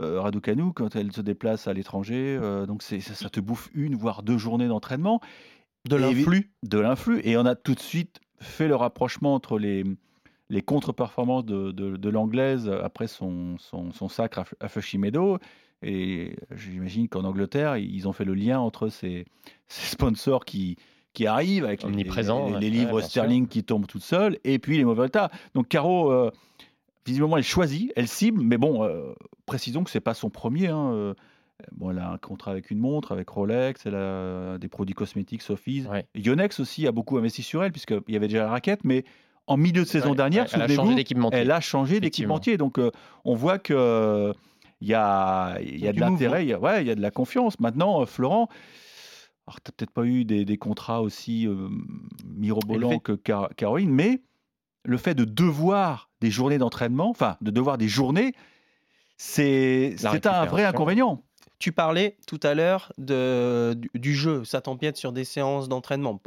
euh, 0.00 0.20
Raducanu, 0.20 0.72
quand 0.72 0.96
elle 0.96 1.12
se 1.12 1.20
déplace 1.20 1.68
à 1.68 1.72
l'étranger, 1.72 2.38
donc 2.66 2.82
ça, 2.82 2.98
ça, 3.00 3.28
te 3.30 3.38
bouffe 3.38 3.70
une, 3.74 3.94
voire 3.94 4.24
deux 4.24 4.38
journées 4.38 4.68
d'entraînement. 4.68 5.20
De 5.88 5.96
l'influx. 5.96 6.50
De 6.64 6.78
l'influx. 6.78 7.20
Et 7.24 7.36
on 7.36 7.44
a 7.44 7.54
tout 7.54 7.74
de 7.74 7.80
suite 7.80 8.20
fait 8.42 8.68
le 8.68 8.76
rapprochement 8.76 9.34
entre 9.34 9.58
les, 9.58 9.84
les 10.50 10.62
contre-performances 10.62 11.44
de, 11.44 11.70
de, 11.72 12.08
l'anglaise 12.10 12.68
après 12.68 13.06
son, 13.06 13.56
son, 13.58 13.92
son, 13.92 14.08
sacre 14.08 14.44
à, 14.60 14.68
Fushimedo. 14.68 15.38
Et 15.82 16.36
j'imagine 16.54 17.08
qu'en 17.08 17.24
Angleterre, 17.24 17.76
ils 17.76 18.06
ont 18.06 18.12
fait 18.12 18.24
le 18.24 18.34
lien 18.34 18.60
entre 18.60 18.88
ces, 18.88 19.24
ces 19.68 19.86
sponsors 19.86 20.44
qui, 20.44 20.76
qui 21.12 21.26
arrivent 21.26 21.64
avec 21.64 21.82
les, 21.82 22.04
les, 22.60 22.70
livres 22.70 23.00
sterling 23.00 23.46
qui 23.48 23.64
tombent 23.64 23.86
toutes 23.86 24.02
seules 24.02 24.38
et 24.44 24.58
puis 24.58 24.76
les 24.76 24.84
mauvais 24.84 25.02
résultats. 25.02 25.30
Donc 25.54 25.68
Caro, 25.68 26.10
euh, 26.12 26.30
visiblement, 27.06 27.36
elle 27.36 27.42
choisit, 27.42 27.92
elle 27.96 28.08
cible, 28.08 28.42
mais 28.42 28.58
bon, 28.58 28.84
euh, 28.84 29.12
précisons 29.46 29.84
que 29.84 29.90
c'est 29.90 30.00
pas 30.00 30.14
son 30.14 30.30
premier. 30.30 30.68
Hein, 30.68 30.92
euh, 30.92 31.14
Bon, 31.72 31.90
elle 31.90 31.98
a 31.98 32.10
un 32.10 32.18
contrat 32.18 32.50
avec 32.50 32.70
une 32.70 32.78
montre, 32.78 33.12
avec 33.12 33.28
Rolex, 33.28 33.86
elle 33.86 33.94
a 33.94 34.58
des 34.58 34.68
produits 34.68 34.94
cosmétiques, 34.94 35.42
Sophie. 35.42 35.84
Yonex 36.14 36.58
aussi 36.60 36.86
a 36.86 36.92
beaucoup 36.92 37.16
investi 37.18 37.42
sur 37.42 37.62
elle, 37.62 37.72
puisqu'il 37.72 38.02
y 38.08 38.16
avait 38.16 38.28
déjà 38.28 38.40
la 38.44 38.50
raquette, 38.50 38.84
mais 38.84 39.04
en 39.46 39.56
milieu 39.56 39.82
de 39.82 39.88
saison 39.88 40.14
dernière, 40.14 40.46
elle 40.52 40.62
a 40.62 40.68
changé 40.68 40.94
d'équipementier. 40.94 41.38
Elle 41.40 41.50
a 41.50 41.60
changé 41.60 42.00
d'équipementier. 42.00 42.56
Donc, 42.56 42.78
euh, 42.78 42.90
on 43.24 43.34
voit 43.34 43.58
que. 43.58 44.32
il 44.80 44.88
y 44.88 44.94
a, 44.94 45.58
il 45.60 45.78
y 45.78 45.86
a 45.88 45.92
de 45.92 46.00
l'intérêt, 46.00 46.44
il 46.44 46.48
y 46.48 46.52
a, 46.52 46.58
ouais, 46.58 46.82
il 46.82 46.86
y 46.88 46.90
a 46.90 46.94
de 46.94 47.00
la 47.02 47.10
confiance. 47.10 47.58
Maintenant, 47.60 48.02
euh, 48.02 48.06
Florent, 48.06 48.48
alors 49.46 49.60
tu 49.60 49.68
n'as 49.68 49.72
peut-être 49.76 49.90
pas 49.90 50.04
eu 50.04 50.24
des, 50.24 50.44
des 50.44 50.56
contrats 50.58 51.02
aussi 51.02 51.46
euh, 51.48 51.68
mirobolants 52.24 52.98
que 53.00 53.12
Car- 53.12 53.50
Caroline, 53.56 53.90
mais 53.90 54.22
le 54.84 54.96
fait 54.96 55.14
de 55.14 55.24
devoir 55.24 56.08
des 56.20 56.30
journées 56.30 56.58
d'entraînement, 56.58 57.10
enfin 57.10 57.36
de 57.40 57.50
devoir 57.50 57.78
des 57.78 57.88
journées, 57.88 58.34
c'est 59.16 59.94
un 60.04 60.44
vrai 60.46 60.64
inconvénient. 60.64 61.22
Tu 61.62 61.70
parlais 61.70 62.16
tout 62.26 62.40
à 62.42 62.54
l'heure 62.54 62.92
du, 62.98 63.88
du 63.94 64.14
jeu, 64.16 64.44
ça 64.44 64.60
t'empiète 64.60 64.96
sur 64.96 65.12
des 65.12 65.22
séances 65.22 65.68
d'entraînement. 65.68 66.20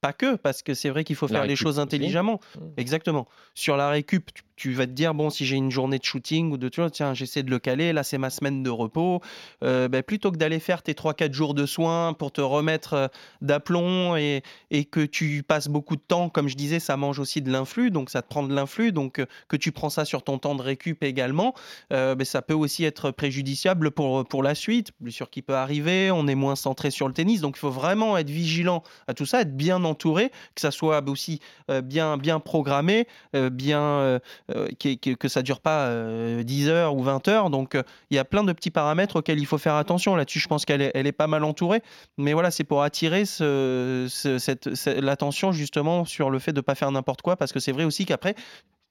Pas 0.00 0.12
que, 0.12 0.36
parce 0.36 0.62
que 0.62 0.74
c'est 0.74 0.90
vrai 0.90 1.04
qu'il 1.04 1.16
faut 1.16 1.28
faire 1.28 1.44
les 1.44 1.56
choses 1.56 1.78
intelligemment. 1.78 2.40
Mm. 2.56 2.60
Exactement. 2.76 3.28
Sur 3.54 3.76
la 3.76 3.90
récup, 3.90 4.32
tu, 4.32 4.42
tu 4.60 4.72
vas 4.74 4.86
te 4.86 4.92
dire, 4.92 5.14
bon, 5.14 5.30
si 5.30 5.46
j'ai 5.46 5.56
une 5.56 5.70
journée 5.70 5.98
de 5.98 6.04
shooting 6.04 6.52
ou 6.52 6.58
de, 6.58 6.68
tu 6.68 6.82
vois, 6.82 6.90
tiens, 6.90 7.14
j'essaie 7.14 7.42
de 7.42 7.50
le 7.50 7.58
caler, 7.58 7.94
là 7.94 8.02
c'est 8.02 8.18
ma 8.18 8.28
semaine 8.28 8.62
de 8.62 8.68
repos, 8.68 9.22
euh, 9.64 9.88
ben, 9.88 10.02
plutôt 10.02 10.30
que 10.30 10.36
d'aller 10.36 10.60
faire 10.60 10.82
tes 10.82 10.92
3-4 10.92 11.32
jours 11.32 11.54
de 11.54 11.64
soins 11.64 12.12
pour 12.12 12.30
te 12.30 12.42
remettre 12.42 12.92
euh, 12.92 13.08
d'aplomb 13.40 14.16
et, 14.16 14.42
et 14.70 14.84
que 14.84 15.00
tu 15.00 15.42
passes 15.42 15.68
beaucoup 15.68 15.96
de 15.96 16.02
temps, 16.06 16.28
comme 16.28 16.46
je 16.46 16.56
disais, 16.56 16.78
ça 16.78 16.98
mange 16.98 17.18
aussi 17.18 17.40
de 17.40 17.50
l'influx, 17.50 17.90
donc 17.90 18.10
ça 18.10 18.20
te 18.20 18.28
prend 18.28 18.42
de 18.42 18.54
l'influx, 18.54 18.92
donc 18.92 19.20
euh, 19.20 19.26
que 19.48 19.56
tu 19.56 19.72
prends 19.72 19.88
ça 19.88 20.04
sur 20.04 20.22
ton 20.22 20.36
temps 20.36 20.54
de 20.54 20.60
récup 20.60 21.02
également, 21.04 21.54
euh, 21.90 22.14
ben, 22.14 22.26
ça 22.26 22.42
peut 22.42 22.52
aussi 22.52 22.84
être 22.84 23.12
préjudiciable 23.12 23.90
pour, 23.90 24.26
pour 24.26 24.42
la 24.42 24.54
suite, 24.54 24.90
blessure 25.00 25.30
qui 25.30 25.40
peut 25.40 25.56
arriver, 25.56 26.10
on 26.10 26.26
est 26.28 26.34
moins 26.34 26.54
centré 26.54 26.90
sur 26.90 27.08
le 27.08 27.14
tennis, 27.14 27.40
donc 27.40 27.56
il 27.56 27.60
faut 27.60 27.70
vraiment 27.70 28.18
être 28.18 28.28
vigilant 28.28 28.82
à 29.08 29.14
tout 29.14 29.24
ça, 29.24 29.40
être 29.40 29.56
bien 29.56 29.86
entouré, 29.90 30.30
que 30.54 30.60
ça 30.60 30.70
soit 30.70 31.06
aussi 31.08 31.40
euh, 31.70 31.80
bien, 31.82 32.16
bien 32.16 32.40
programmé, 32.40 33.06
euh, 33.36 33.50
bien, 33.50 33.80
euh, 33.82 34.18
qui- 34.78 34.98
qui- 34.98 35.16
que 35.16 35.28
ça 35.28 35.42
dure 35.42 35.60
pas 35.60 35.86
euh, 35.86 36.42
10 36.42 36.68
heures 36.68 36.94
ou 36.96 37.02
20 37.02 37.26
heures, 37.28 37.50
donc 37.50 37.76
il 38.10 38.14
y 38.14 38.18
a 38.18 38.24
plein 38.24 38.44
de 38.44 38.52
petits 38.52 38.70
paramètres 38.70 39.16
auxquels 39.16 39.38
il 39.40 39.46
faut 39.46 39.58
faire 39.58 39.74
attention, 39.74 40.14
là-dessus 40.16 40.38
je 40.40 40.48
pense 40.48 40.64
qu'elle 40.64 40.82
est, 40.82 40.90
elle 40.94 41.06
est 41.06 41.12
pas 41.12 41.26
mal 41.26 41.44
entourée, 41.44 41.82
mais 42.18 42.32
voilà, 42.32 42.50
c'est 42.50 42.64
pour 42.64 42.82
attirer 42.82 43.24
ce- 43.24 44.06
ce- 44.08 44.38
cette, 44.38 44.74
cette- 44.74 44.98
l'attention 45.00 45.52
justement 45.52 46.04
sur 46.04 46.30
le 46.30 46.38
fait 46.38 46.52
de 46.52 46.58
ne 46.58 46.62
pas 46.62 46.74
faire 46.74 46.90
n'importe 46.92 47.22
quoi, 47.22 47.36
parce 47.36 47.52
que 47.52 47.60
c'est 47.60 47.72
vrai 47.72 47.84
aussi 47.84 48.04
qu'après, 48.06 48.34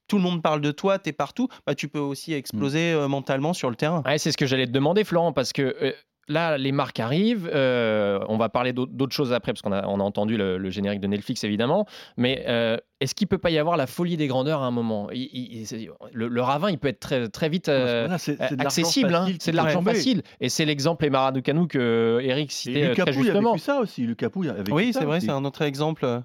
tout 0.08 0.16
le 0.16 0.22
monde 0.24 0.42
parle 0.42 0.60
de 0.60 0.72
toi, 0.72 0.98
tu 0.98 1.10
es 1.10 1.12
partout, 1.12 1.48
bah, 1.66 1.74
tu 1.76 1.86
peux 1.86 2.00
aussi 2.00 2.32
exploser 2.32 2.92
euh, 2.92 3.06
mentalement 3.06 3.52
sur 3.52 3.70
le 3.70 3.76
terrain. 3.76 4.02
Ouais, 4.04 4.18
c'est 4.18 4.32
ce 4.32 4.36
que 4.36 4.44
j'allais 4.46 4.66
te 4.66 4.72
demander, 4.72 5.04
Florent, 5.04 5.32
parce 5.32 5.52
que 5.52 5.62
euh, 5.80 5.92
là, 6.28 6.58
les 6.58 6.72
marques 6.72 7.00
arrivent. 7.00 7.50
euh, 7.52 8.20
on 8.28 8.36
va 8.36 8.48
parler 8.48 8.72
d'aut- 8.72 8.86
d'autres 8.86 9.14
choses 9.14 9.32
après, 9.32 9.52
parce 9.52 9.62
qu'on 9.62 9.72
a, 9.72 9.86
on 9.86 9.98
a 10.00 10.02
entendu 10.02 10.36
le, 10.36 10.58
le 10.58 10.70
générique 10.70 11.00
de 11.00 11.06
Netflix, 11.08 11.42
évidemment. 11.44 11.86
Mais 12.16 12.44
euh, 12.48 12.76
est-ce 13.00 13.14
qu'il 13.14 13.26
peut 13.26 13.38
pas 13.38 13.50
y 13.50 13.58
avoir 13.58 13.76
la 13.76 13.86
folie 13.86 14.16
des 14.16 14.26
grandeurs 14.28 14.62
à 14.62 14.66
un 14.66 14.70
moment? 14.70 15.08
Il- 15.12 15.28
il- 15.32 15.66
c'est- 15.66 15.88
le, 16.12 16.28
le 16.28 16.40
ravin, 16.42 16.70
il 16.70 16.78
peut 16.78 16.88
être 16.88 17.00
très, 17.00 17.28
très 17.28 17.48
vite 17.48 17.68
euh, 17.68 18.02
Voilà, 18.04 18.18
c'est- 18.18 18.36
c'est 18.36 18.56
de 18.56 18.62
l'argent 18.62 18.82
accessible. 18.82 19.14
hein. 19.14 19.20
facile 19.22 19.38
qui 19.38 19.44
C'est 19.44 19.50
de 19.52 19.56
peut 19.56 19.62
l'argent 19.62 19.78
tomber. 19.80 19.94
facile. 19.94 20.22
Et 20.40 20.48
c'est 20.48 20.64
l'exemple 20.64 21.04
Emma 21.04 21.20
Raducanu 21.20 21.66
que 21.66 22.20
Eric 22.22 22.52
citait 22.52 22.84
euh, 22.84 22.88
Lucas 22.90 23.04
très 23.04 23.12
Pouille 23.12 23.24
justement. 23.24 23.52
vécu 23.52 23.64
ça 23.64 23.80
aussi. 23.80 24.02
Lucas 24.02 24.30
Pouille 24.30 24.48
a 24.50 24.52
vécu 24.54 24.72
Oui, 24.72 24.92
c'est 24.92 25.04
vrai, 25.04 25.16
aussi. 25.16 25.26
c'est 25.26 25.32
un 25.32 25.44
autre 25.44 25.62
exemple 25.62 26.04
euh, 26.04 26.20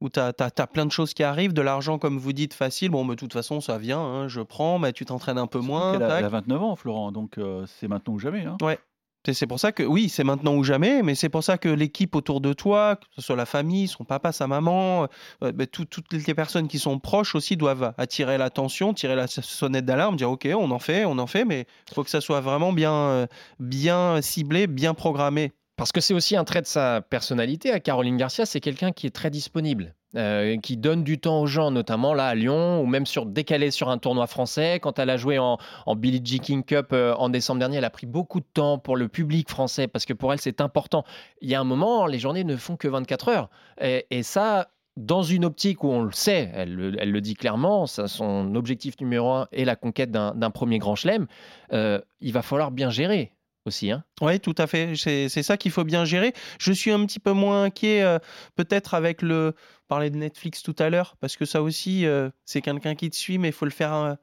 où 0.00 0.10
tu 0.10 0.20
as, 0.20 0.32
plein 0.66 0.84
de 0.84 0.92
choses 0.92 1.14
qui 1.14 1.22
arrivent, 1.22 1.54
de 1.54 1.62
l'argent, 1.62 1.98
comme 1.98 2.18
vous 2.18 2.32
dites, 2.34 2.52
facile. 2.52 2.90
Bon, 2.90 3.04
mais 3.04 3.14
de 3.14 3.20
toute 3.20 3.32
façon, 3.32 3.60
ça 3.62 3.78
vient, 3.78 4.00
hein, 4.00 4.28
je 4.28 4.42
prends, 4.42 4.78
mais 4.78 4.92
tu 4.92 5.06
t'entraînes 5.06 5.38
un 5.38 5.46
peu 5.46 5.60
moins. 5.60 5.92
qu'elle 5.92 6.02
a, 6.02 6.18
elle 6.18 6.24
a 6.26 6.28
29 6.28 6.62
ans, 6.62 6.76
Florent, 6.76 7.10
donc 7.10 7.38
euh, 7.38 7.64
c'est 7.66 7.88
maintenant 7.88 8.12
ou 8.14 8.18
jamais. 8.18 8.44
hein. 8.44 8.56
Ouais. 8.60 8.78
C'est- 9.26 9.46
pour 9.46 9.58
ça 9.58 9.72
que, 9.72 9.82
oui, 9.82 10.08
c'est 10.10 10.24
maintenant 10.24 10.54
ou 10.54 10.64
jamais, 10.64 11.02
mais 11.02 11.14
c'est 11.14 11.28
pour 11.30 11.42
ça 11.42 11.56
que 11.56 11.68
l'équipe 11.68 12.14
autour 12.14 12.40
de 12.42 12.52
toi, 12.52 12.96
que 12.96 13.06
ce 13.16 13.22
soit 13.22 13.36
la 13.36 13.46
famille, 13.46 13.88
son 13.88 14.04
papa, 14.04 14.32
sa 14.32 14.46
maman, 14.46 15.08
euh, 15.42 15.52
ben, 15.52 15.66
tout- 15.66 15.86
toutes 15.86 16.12
les 16.12 16.34
personnes 16.34 16.68
qui 16.68 16.78
sont 16.78 16.98
proches 16.98 17.34
aussi 17.34 17.56
doivent 17.56 17.94
attirer 17.96 18.36
l'attention, 18.36 18.92
tirer 18.92 19.14
la 19.16 19.26
sonnette 19.26 19.86
d'alarme, 19.86 20.16
dire 20.16 20.30
OK, 20.30 20.46
on 20.54 20.70
en 20.70 20.78
fait, 20.78 21.04
on 21.06 21.18
en 21.18 21.26
fait, 21.26 21.44
mais 21.46 21.66
il 21.90 21.94
faut 21.94 22.04
que 22.04 22.10
ça 22.10 22.20
soit 22.20 22.40
vraiment 22.42 22.72
bien, 22.72 22.92
euh, 22.92 23.26
bien 23.60 24.20
ciblé, 24.20 24.66
bien 24.66 24.92
programmé. 24.94 25.52
Parce 25.76 25.90
que 25.90 26.00
c'est 26.00 26.14
aussi 26.14 26.36
un 26.36 26.44
trait 26.44 26.62
de 26.62 26.66
sa 26.66 27.00
personnalité 27.00 27.72
à 27.72 27.80
Caroline 27.80 28.16
Garcia, 28.16 28.46
c'est 28.46 28.60
quelqu'un 28.60 28.92
qui 28.92 29.08
est 29.08 29.10
très 29.10 29.28
disponible, 29.28 29.96
euh, 30.14 30.56
qui 30.58 30.76
donne 30.76 31.02
du 31.02 31.18
temps 31.18 31.40
aux 31.40 31.46
gens, 31.46 31.72
notamment 31.72 32.14
là 32.14 32.28
à 32.28 32.34
Lyon, 32.36 32.80
ou 32.80 32.86
même 32.86 33.06
sur, 33.06 33.26
est 33.36 33.70
sur 33.72 33.88
un 33.88 33.98
tournoi 33.98 34.28
français. 34.28 34.78
Quand 34.80 35.00
elle 35.00 35.10
a 35.10 35.16
joué 35.16 35.40
en, 35.40 35.58
en 35.86 35.96
Billie 35.96 36.20
Jean 36.24 36.38
King 36.38 36.62
Cup 36.62 36.90
euh, 36.92 37.14
en 37.14 37.28
décembre 37.28 37.58
dernier, 37.58 37.78
elle 37.78 37.84
a 37.84 37.90
pris 37.90 38.06
beaucoup 38.06 38.38
de 38.38 38.46
temps 38.54 38.78
pour 38.78 38.96
le 38.96 39.08
public 39.08 39.50
français, 39.50 39.88
parce 39.88 40.04
que 40.04 40.12
pour 40.12 40.32
elle 40.32 40.40
c'est 40.40 40.60
important. 40.60 41.04
Il 41.40 41.50
y 41.50 41.56
a 41.56 41.60
un 41.60 41.64
moment, 41.64 42.06
les 42.06 42.20
journées 42.20 42.44
ne 42.44 42.56
font 42.56 42.76
que 42.76 42.86
24 42.86 43.28
heures. 43.28 43.50
Et, 43.80 44.22
ça, 44.22 44.68
dans 44.96 45.24
une 45.24 45.44
optique 45.44 45.82
où 45.82 45.88
on 45.88 46.04
le 46.04 46.12
sait, 46.12 46.52
elle, 46.54 46.72
le- 46.72 47.20
dit 47.20 47.34
clairement, 47.34 47.86
son 47.88 48.54
objectif 48.54 48.94
numéro 49.00 49.32
un 49.32 49.48
est 49.50 49.64
la 49.64 49.74
conquête 49.74 50.12
d'un 50.12 50.36
d'un 50.36 50.50
premier 50.52 50.78
grand 50.78 50.94
chelem, 50.94 51.26
euh, 51.72 52.00
il 52.20 52.32
va 52.32 52.42
falloir 52.42 52.70
bien 52.70 52.90
gérer 52.90 53.32
Hein. 53.66 54.04
Oui, 54.20 54.40
tout 54.40 54.54
à 54.58 54.66
fait. 54.66 54.94
C'est 54.96 55.42
ça 55.42 55.56
qu'il 55.56 55.70
faut 55.70 55.84
bien 55.84 56.04
gérer. 56.04 56.34
Je 56.58 56.72
suis 56.72 56.90
un 56.90 57.04
petit 57.06 57.18
peu 57.18 57.32
moins 57.32 57.64
inquiet, 57.64 58.02
euh, 58.02 58.18
peut-être 58.56 58.94
avec 58.94 59.22
le. 59.22 59.54
parlait 59.88 60.10
de 60.10 60.16
Netflix 60.16 60.62
tout 60.62 60.76
à 60.78 60.90
l'heure, 60.90 61.16
parce 61.20 61.36
que 61.36 61.44
ça 61.44 61.62
aussi, 61.62 62.06
euh, 62.06 62.30
c'est 62.44 62.60
quelqu'un 62.60 62.94
qui 62.94 63.08
te 63.10 63.16
suit, 63.16 63.38
mais 63.38 63.48
il 63.48 63.52
faut 63.54 63.64
le 63.64 63.70
faire, 63.70 63.94
euh, 63.94 64.14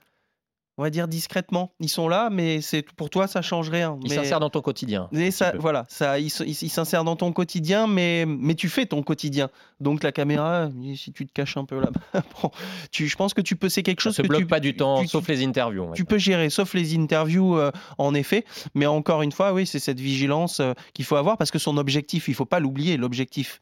on 0.78 0.84
va 0.84 0.90
dire, 0.90 1.08
discrètement. 1.08 1.74
Ils 1.80 1.90
sont 1.90 2.08
là, 2.08 2.30
mais 2.32 2.62
c'est 2.62 2.82
pour 2.96 3.10
toi, 3.10 3.28
ça 3.28 3.42
change 3.42 3.70
rien. 3.70 3.98
Il 4.04 4.10
Mais- 4.10 4.16
s'insère 4.16 4.40
dans 4.40 4.50
ton 4.50 4.62
quotidien. 4.62 5.10
mais 5.12 5.30
ça, 5.32 5.54
voilà, 5.60 5.86
ça, 5.90 6.18
il, 6.20 6.28
s- 6.28 6.42
il 6.46 6.52
s- 6.52 6.62
il 6.64 6.70
s'insère 6.70 7.04
dans 7.04 7.16
ton 7.16 7.32
quotidien, 7.34 7.88
mais, 7.88 8.26
mais 8.28 8.56
tu 8.56 8.70
fais 8.70 8.86
ton 8.86 9.04
quotidien. 9.04 9.50
Donc 9.80 10.02
la 10.04 10.12
caméra, 10.12 10.70
si 10.96 11.12
tu 11.12 11.26
te 11.28 11.32
caches 11.34 11.58
un 11.58 11.66
peu 11.66 11.80
là, 11.80 11.90
bon, 12.42 12.52
tu, 12.92 13.08
je 13.08 13.16
pense 13.16 13.34
que 13.34 13.42
tu 13.42 13.56
peux, 13.56 13.70
c'est 13.70 13.84
quelque 13.84 14.02
Ça 14.02 14.10
chose 14.10 14.16
se 14.18 14.22
que 14.22 14.28
bloque 14.28 14.42
tu, 14.42 14.48
pas 14.48 14.60
du 14.60 14.76
temps, 14.76 15.02
tu- 15.02 15.08
sauf 15.08 15.28
les 15.28 15.44
interviews. 15.46 15.92
tu 15.94 16.06
peux 16.06 16.18
gérer, 16.18 16.50
sauf 16.50 16.74
les 16.74 16.96
interviews, 16.98 17.58
euh, 17.58 17.72
en 17.98 18.14
effet. 18.14 18.46
Mais 18.74 18.86
encore 18.86 19.22
une 19.22 19.32
fois, 19.32 19.54
oui, 19.54 19.68
c'est 19.68 19.80
cette 19.80 20.00
vigilance 20.00 20.60
euh, 20.62 20.74
qu'il 20.94 21.06
faut 21.06 21.16
avoir 21.18 21.38
parce 21.38 21.52
que 21.52 21.60
son 21.60 21.78
objectif, 21.78 22.28
il 22.28 22.34
faut 22.34 22.46
pas 22.46 22.60
l'oublier. 22.60 22.98
L'objectif 22.98 23.60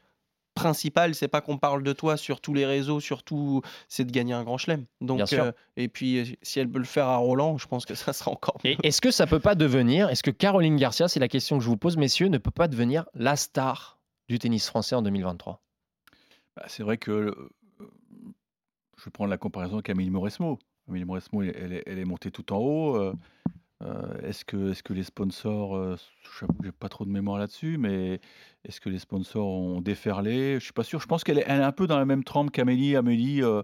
principal, 0.59 1.15
c'est 1.15 1.27
pas 1.27 1.41
qu'on 1.41 1.57
parle 1.57 1.83
de 1.83 1.93
toi 1.93 2.17
sur 2.17 2.41
tous 2.41 2.53
les 2.53 2.65
réseaux, 2.65 2.99
surtout, 2.99 3.61
c'est 3.87 4.05
de 4.05 4.11
gagner 4.11 4.33
un 4.33 4.43
grand 4.43 4.57
chelem. 4.57 4.85
Donc, 5.01 5.19
euh, 5.43 5.51
et 5.77 5.87
puis, 5.87 6.17
euh, 6.19 6.25
si 6.41 6.59
elle 6.59 6.69
peut 6.69 6.79
le 6.79 6.85
faire 6.85 7.07
à 7.07 7.17
Roland, 7.17 7.57
je 7.57 7.67
pense 7.67 7.85
que 7.85 7.95
ça 7.95 8.13
sera 8.13 8.31
encore 8.31 8.57
mieux. 8.63 8.75
Est-ce 8.83 9.01
que 9.01 9.11
ça 9.11 9.25
peut 9.27 9.39
pas 9.39 9.55
devenir, 9.55 10.09
est-ce 10.09 10.23
que 10.23 10.31
Caroline 10.31 10.75
Garcia, 10.77 11.07
c'est 11.07 11.19
la 11.19 11.27
question 11.27 11.57
que 11.57 11.63
je 11.63 11.69
vous 11.69 11.77
pose, 11.77 11.97
messieurs, 11.97 12.27
ne 12.27 12.37
peut 12.37 12.51
pas 12.51 12.67
devenir 12.67 13.05
la 13.13 13.35
star 13.35 13.99
du 14.27 14.37
tennis 14.39 14.67
français 14.67 14.95
en 14.95 15.01
2023 15.01 15.61
Bah, 16.55 16.63
c'est 16.67 16.83
vrai 16.83 16.97
que 16.97 17.11
euh, 17.11 17.35
je 18.97 19.05
vais 19.05 19.11
prendre 19.11 19.29
la 19.29 19.37
comparaison 19.37 19.75
avec 19.75 19.89
Amélie 19.89 20.09
Mauresmo. 20.09 20.59
Amélie 20.87 21.05
Mauresmo, 21.05 21.41
elle, 21.43 21.55
elle 21.55 21.73
est- 21.73 21.83
elle 21.85 21.99
est 21.99 22.05
montée 22.05 22.31
tout 22.31 22.51
en 22.53 22.57
haut. 22.57 23.13
Euh, 23.83 24.27
est-ce 24.27 24.43
que, 24.43 24.71
est 24.71 24.81
que 24.81 24.93
les 24.93 25.03
sponsors, 25.03 25.75
euh, 25.75 25.95
j'avoue 26.39 26.53
que 26.53 26.65
j'ai 26.65 26.71
pas 26.71 26.89
trop 26.89 27.05
de 27.05 27.09
mémoire 27.11 27.37
là-dessus, 27.39 27.77
mais 27.77 28.19
est-ce 28.65 28.81
que 28.81 28.89
les 28.89 28.99
sponsors 28.99 29.47
ont 29.47 29.79
déferlé? 29.81 30.55
Je 30.55 30.63
suis 30.65 30.73
pas 30.73 30.83
sûr. 30.83 30.99
Je 30.99 31.07
pense 31.07 31.23
qu'elle 31.23 31.37
est, 31.39 31.45
elle 31.47 31.61
est 31.61 31.63
un 31.63 31.71
peu 31.71 31.87
dans 31.87 31.97
la 31.97 32.05
même 32.05 32.23
trempe 32.23 32.51
qu'Amélie. 32.51 32.95
Amélie, 32.97 33.41
euh, 33.41 33.61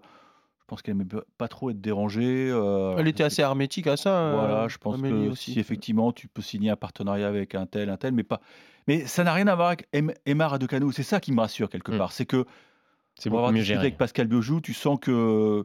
je 0.60 0.64
pense 0.68 0.82
qu'elle 0.82 1.00
aime 1.00 1.08
pas 1.38 1.48
trop 1.50 1.70
être 1.70 1.82
dérangée. 1.82 2.50
euh, 2.50 2.96
Elle 2.98 3.08
était 3.10 3.24
assez 3.24 3.42
hermétique 3.42 3.88
à 3.88 3.98
ça. 3.98 4.32
Voilà, 4.36 4.64
euh, 4.64 4.70
je 4.70 4.78
pense 4.78 4.96
Amélie 4.96 5.26
que 5.28 5.32
aussi. 5.32 5.52
si 5.54 5.60
effectivement 5.60 6.12
tu 6.14 6.28
peux 6.30 6.42
signer 6.42 6.70
un 6.70 6.76
partenariat 6.78 7.28
avec 7.28 7.54
un 7.54 7.66
tel, 7.66 7.90
un 7.90 7.98
tel, 7.98 8.14
mais 8.14 8.24
pas. 8.24 8.40
Mais 8.88 9.06
ça 9.06 9.24
n'a 9.26 9.34
rien 9.34 9.48
à 9.48 9.56
voir 9.56 9.68
avec 9.68 9.88
Em- 9.94 10.14
Emma 10.26 10.48
Raducanu. 10.48 10.94
C'est 10.94 11.04
ça 11.04 11.20
qui 11.20 11.32
me 11.34 11.42
rassure 11.42 11.70
quelque 11.70 11.92
Mm. 11.92 11.98
part. 11.98 12.12
C'est 12.14 12.26
que 12.26 12.46
C'est 13.20 13.30
pour 13.30 13.40
avoir 13.40 13.52
mieux 13.52 13.62
géré. 13.64 13.80
avec 13.80 13.98
Pascal 13.98 14.28
Biojou, 14.28 14.62
tu 14.62 14.74
sens 14.74 14.98
que 15.00 15.64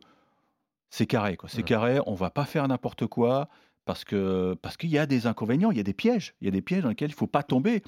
c'est 0.90 1.06
carré. 1.06 1.36
quoi. 1.36 1.48
C'est 1.48 1.62
carré. 1.62 1.98
On 2.06 2.14
va 2.14 2.30
pas 2.30 2.44
faire 2.44 2.66
n'importe 2.66 3.06
quoi 3.06 3.48
parce 3.84 4.04
que 4.04 4.54
parce 4.62 4.76
qu'il 4.76 4.90
y 4.90 4.98
a 4.98 5.06
des 5.06 5.26
inconvénients, 5.26 5.70
il 5.70 5.76
y 5.76 5.80
a 5.80 5.84
des 5.84 5.92
pièges. 5.94 6.34
Il 6.40 6.44
y 6.44 6.48
a 6.48 6.50
des 6.52 6.62
pièges 6.62 6.82
dans 6.82 6.88
lesquels 6.90 7.10
il 7.10 7.14
faut 7.14 7.26
pas 7.26 7.42
tomber. 7.42 7.82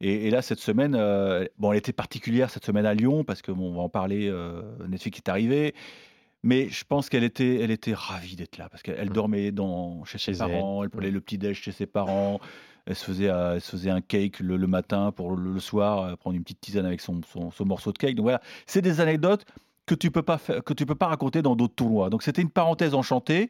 Et, 0.00 0.28
et 0.28 0.30
là, 0.30 0.40
cette 0.42 0.60
semaine, 0.60 0.94
euh, 0.94 1.44
bon, 1.58 1.72
elle 1.72 1.78
était 1.78 1.92
particulière 1.92 2.48
cette 2.50 2.64
semaine 2.64 2.86
à 2.86 2.94
Lyon 2.94 3.22
parce 3.24 3.42
que 3.42 3.52
bon, 3.52 3.70
on 3.70 3.74
va 3.74 3.82
en 3.82 3.88
parler. 3.88 4.28
euh, 4.28 4.62
Netflix 4.88 5.18
est 5.18 5.28
arrivé. 5.28 5.74
Mais 6.42 6.70
je 6.70 6.84
pense 6.88 7.10
qu'elle 7.10 7.24
était, 7.24 7.56
elle 7.60 7.70
était 7.70 7.92
ravie 7.92 8.34
d'être 8.34 8.56
là 8.56 8.70
parce 8.70 8.82
qu'elle 8.82 8.96
elle 8.98 9.10
Mm. 9.10 9.12
dormait 9.12 9.52
dans, 9.52 10.04
chez, 10.04 10.16
ses 10.16 10.32
parents, 10.38 10.82
elle 10.82 10.88
prenait 10.88 11.10
Mm. 11.10 11.14
le 11.14 11.20
petit 11.20 11.36
déj 11.36 11.60
chez 11.60 11.72
ses 11.72 11.84
parents, 11.84 12.40
elle 12.86 12.96
se 12.96 13.04
faisait, 13.04 13.28
euh, 13.28 13.56
elle 13.56 13.60
se 13.60 13.72
faisait 13.72 13.90
un 13.90 14.00
cake 14.00 14.40
le, 14.40 14.56
le 14.56 14.66
matin 14.66 15.12
pour 15.12 15.36
le, 15.36 15.52
le 15.52 15.60
soir, 15.60 16.00
euh, 16.02 16.16
prendre 16.16 16.36
une 16.36 16.42
petite 16.42 16.62
tisane 16.62 16.86
avec 16.86 17.02
son, 17.02 17.20
son, 17.30 17.50
son 17.50 17.64
morceau 17.66 17.92
de 17.92 17.98
cake. 17.98 18.14
Donc 18.14 18.24
voilà, 18.24 18.40
c'est 18.66 18.80
des 18.80 19.02
anecdotes 19.02 19.44
que 19.84 19.94
tu 19.94 20.10
peux 20.10 20.22
pas 20.22 20.38
faire, 20.38 20.64
que 20.64 20.72
tu 20.72 20.86
peux 20.86 20.94
pas 20.94 21.08
raconter 21.08 21.42
dans 21.42 21.56
d'autres 21.56 21.74
tournois. 21.74 22.08
Donc 22.08 22.22
c'était 22.22 22.40
une 22.40 22.48
parenthèse 22.50 22.94
enchantée. 22.94 23.48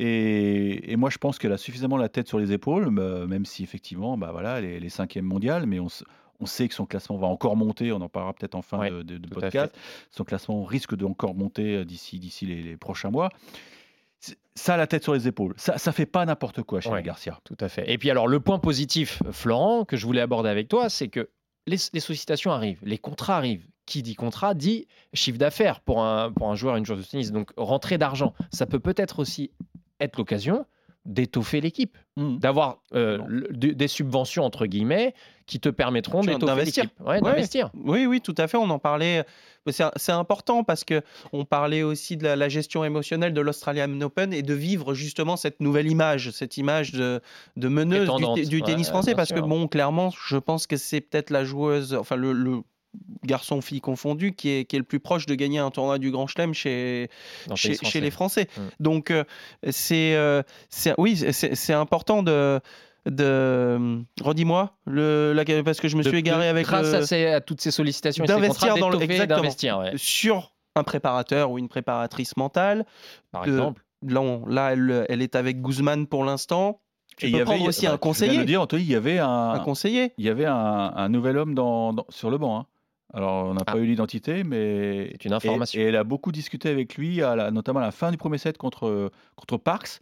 Et, 0.00 0.92
et 0.92 0.96
moi, 0.96 1.10
je 1.10 1.18
pense 1.18 1.38
qu'elle 1.38 1.52
a 1.52 1.58
suffisamment 1.58 1.96
la 1.96 2.08
tête 2.08 2.28
sur 2.28 2.38
les 2.38 2.52
épaules, 2.52 2.88
euh, 2.98 3.26
même 3.26 3.44
si 3.44 3.64
effectivement, 3.64 4.16
bah 4.16 4.30
voilà, 4.30 4.60
elle 4.60 4.84
est, 4.84 4.88
cinquième 4.88 5.24
mondiale, 5.24 5.66
mais 5.66 5.80
on, 5.80 5.88
sait 6.46 6.68
que 6.68 6.74
son 6.74 6.86
classement 6.86 7.16
va 7.16 7.26
encore 7.26 7.56
monter. 7.56 7.90
On 7.90 8.00
en 8.00 8.08
parlera 8.08 8.32
peut-être 8.32 8.54
en 8.54 8.62
fin 8.62 8.78
Ouais, 8.78 8.90
de, 8.90 9.18
podcast. 9.28 9.76
Son 10.12 10.22
classement 10.22 10.64
risque 10.64 10.94
de 10.94 11.04
encore 11.04 11.34
monter 11.34 11.78
euh, 11.78 11.84
d'ici 11.84 12.20
d'ici 12.20 12.46
les, 12.46 12.62
les 12.62 12.76
prochains 12.76 13.10
mois. 13.10 13.28
Ça 14.54 14.76
la 14.76 14.86
tête 14.86 15.02
sur 15.02 15.14
les 15.14 15.26
épaules. 15.26 15.54
Ça, 15.56 15.78
ça 15.78 15.90
fait 15.90 16.06
pas 16.06 16.24
n'importe 16.24 16.62
quoi 16.62 16.80
chez 16.80 16.90
Ouais. 16.90 17.02
Garcia. 17.02 17.40
Tout 17.44 17.56
à 17.60 17.68
fait. 17.68 17.90
Et 17.92 17.98
puis 17.98 18.10
alors, 18.10 18.28
le 18.28 18.38
point 18.38 18.60
positif, 18.60 19.20
Florent, 19.32 19.84
que 19.84 19.96
je 19.96 20.06
voulais 20.06 20.20
aborder 20.20 20.48
avec 20.48 20.68
toi, 20.68 20.88
c'est 20.88 21.08
que 21.08 21.28
les, 21.66 21.76
les 21.92 22.00
sollicitations 22.00 22.52
arrivent, 22.52 22.80
les 22.82 22.98
contrats 22.98 23.36
arrivent. 23.36 23.66
Qui 23.86 24.02
dit 24.02 24.16
contrat 24.16 24.52
dit 24.52 24.86
chiffre 25.14 25.38
d'affaires 25.38 25.80
pour 25.80 26.02
un, 26.04 26.30
pour 26.30 26.50
un 26.50 26.54
joueur, 26.54 26.76
une 26.76 26.84
joueuse 26.84 26.98
de 26.98 27.04
tennis. 27.04 27.32
Donc 27.32 27.52
rentrée 27.56 27.96
d'argent. 27.96 28.34
Ça 28.52 28.66
peut 28.66 28.80
peut-être 28.80 29.18
aussi 29.18 29.50
être 30.00 30.16
l'occasion 30.18 30.66
d'étoffer 31.04 31.60
l'équipe, 31.62 31.96
Mmh. 32.16 32.38
d'avoir 32.38 32.82
euh, 32.94 33.18
le- 33.28 33.48
des 33.74 33.88
subventions 33.88 34.44
entre 34.44 34.66
guillemets 34.66 35.14
qui 35.46 35.58
te 35.60 35.68
permettront 35.70 36.20
d'investir. 36.46 36.84
Ouais, 37.00 37.06
Ouais. 37.06 37.20
Oui, 37.84 38.04
oui, 38.06 38.20
tout 38.20 38.34
à 38.36 38.46
fait. 38.48 38.58
On 38.58 38.68
en 38.68 38.78
parlait. 38.78 39.24
C'est 39.96 40.12
important 40.12 40.64
parce 40.64 40.84
que 40.84 41.00
on 41.32 41.44
parlait 41.46 41.82
aussi 41.82 42.16
de 42.18 42.24
la, 42.24 42.36
la 42.36 42.48
gestion 42.50 42.84
émotionnelle 42.84 43.32
de 43.32 43.40
l'Australian 43.40 43.98
Open 44.02 44.32
et 44.34 44.42
de 44.42 44.52
vivre 44.54 44.92
justement 44.94 45.36
cette 45.36 45.60
nouvelle 45.60 45.86
image, 45.90 46.30
cette 46.32 46.56
image 46.58 46.92
de, 46.92 47.20
de 47.56 47.68
meneuse 47.68 48.08
du, 48.48 48.62
tennis 48.62 48.88
Ouais, 48.88 48.92
français. 48.92 49.14
Parce 49.14 49.30
que 49.32 49.40
bon, 49.40 49.68
clairement, 49.68 50.10
je 50.26 50.36
pense 50.36 50.66
que 50.66 50.76
c'est 50.76 51.00
peut-être 51.00 51.30
la 51.30 51.44
joueuse, 51.44 51.94
enfin 51.94 52.16
le, 52.16 52.32
le 52.32 52.60
garçon-fille 53.24 53.80
confondu, 53.80 54.32
qui 54.32 54.48
est, 54.50 54.64
qui 54.64 54.76
est 54.76 54.78
le 54.78 54.84
plus 54.84 55.00
proche 55.00 55.26
de 55.26 55.34
gagner 55.34 55.58
un 55.58 55.70
tournoi 55.70 55.98
du 55.98 56.10
Grand 56.10 56.26
Chelem 56.26 56.54
chez, 56.54 57.08
chez, 57.54 58.00
les 58.00 58.10
Français. 58.10 58.48
Mm. 58.56 58.60
Donc, 58.80 59.10
euh, 59.10 59.24
c'est, 59.70 60.14
euh, 60.14 60.42
c'est- 60.70 60.94
oui, 60.98 61.16
c'est 61.16 61.54
c'est 61.54 61.72
important 61.74 62.22
de. 62.22 62.60
de 63.06 64.02
redis-moi 64.20 64.72
le 64.86 65.32
la- 65.32 65.62
parce 65.62 65.80
que 65.80 65.88
je 65.88 65.96
me 65.96 66.02
De- 66.02 66.08
suis 66.08 66.18
égaré 66.18 66.44
de- 66.44 66.50
avec 66.50 66.66
grâce 66.66 66.92
le- 66.92 66.98
à, 66.98 67.06
ces- 67.06 67.26
à 67.26 67.40
toutes 67.40 67.60
ces 67.60 67.70
sollicitations 67.70 68.24
et 68.24 68.26
ces 68.26 68.32
d'investir 68.34 68.76
dans 68.76 68.90
le- 68.90 69.00
exactement. 69.00 69.36
d'investir, 69.40 69.78
ouais, 69.78 69.92
sur 69.96 70.52
un 70.76 70.84
préparateur 70.84 71.50
ou 71.50 71.58
une 71.58 71.68
préparatrice 71.68 72.36
mentale. 72.36 72.84
par 73.32 73.44
de- 73.44 73.50
exemple. 73.50 73.82
Là, 74.06 74.20
on- 74.20 74.46
là, 74.46 74.72
elle, 74.72 75.06
elle 75.08 75.22
est 75.22 75.34
avec 75.36 75.60
Guzman 75.62 76.06
pour 76.06 76.24
l'instant. 76.24 76.80
Tu 77.16 77.26
Et 77.26 77.28
il 77.30 77.32
peux 77.32 77.38
y 77.38 77.40
avait 77.42 77.66
aussi 77.66 77.66
bah, 77.66 77.66
un 77.66 77.70
tu 77.70 77.80
viens 77.80 77.92
de 77.92 77.96
conseiller. 77.96 78.44
dire, 78.44 78.62
Anthony, 78.62 78.82
il 78.82 78.90
y 78.90 78.94
avait 78.94 79.18
un, 79.18 79.50
Un 79.52 79.58
conseiller. 79.60 80.12
il 80.18 80.24
y 80.24 80.28
avait 80.28 80.44
un, 80.46 80.54
un 80.94 81.08
nouvel 81.08 81.36
homme 81.38 81.54
dans, 81.54 81.92
dans- 81.92 82.06
sur 82.10 82.30
le 82.30 82.38
banc. 82.38 82.58
hein. 82.60 82.66
Alors, 83.14 83.46
on 83.46 83.54
n'a 83.54 83.62
Ah. 83.66 83.72
pas 83.72 83.78
eu 83.78 83.86
l'identité, 83.86 84.44
mais. 84.44 85.08
C'est 85.12 85.24
une 85.26 85.32
information. 85.32 85.80
et 85.80 85.84
elle 85.84 85.96
a 85.96 86.04
beaucoup 86.04 86.30
discuté 86.32 86.68
avec 86.68 86.96
lui, 86.96 87.22
à 87.22 87.34
la- 87.36 87.50
notamment 87.50 87.80
à 87.80 87.82
la 87.84 87.90
fin 87.90 88.10
du 88.10 88.16
premier 88.18 88.38
set 88.38 88.58
contre, 88.58 89.10
contre 89.36 89.56
Parks. 89.56 89.98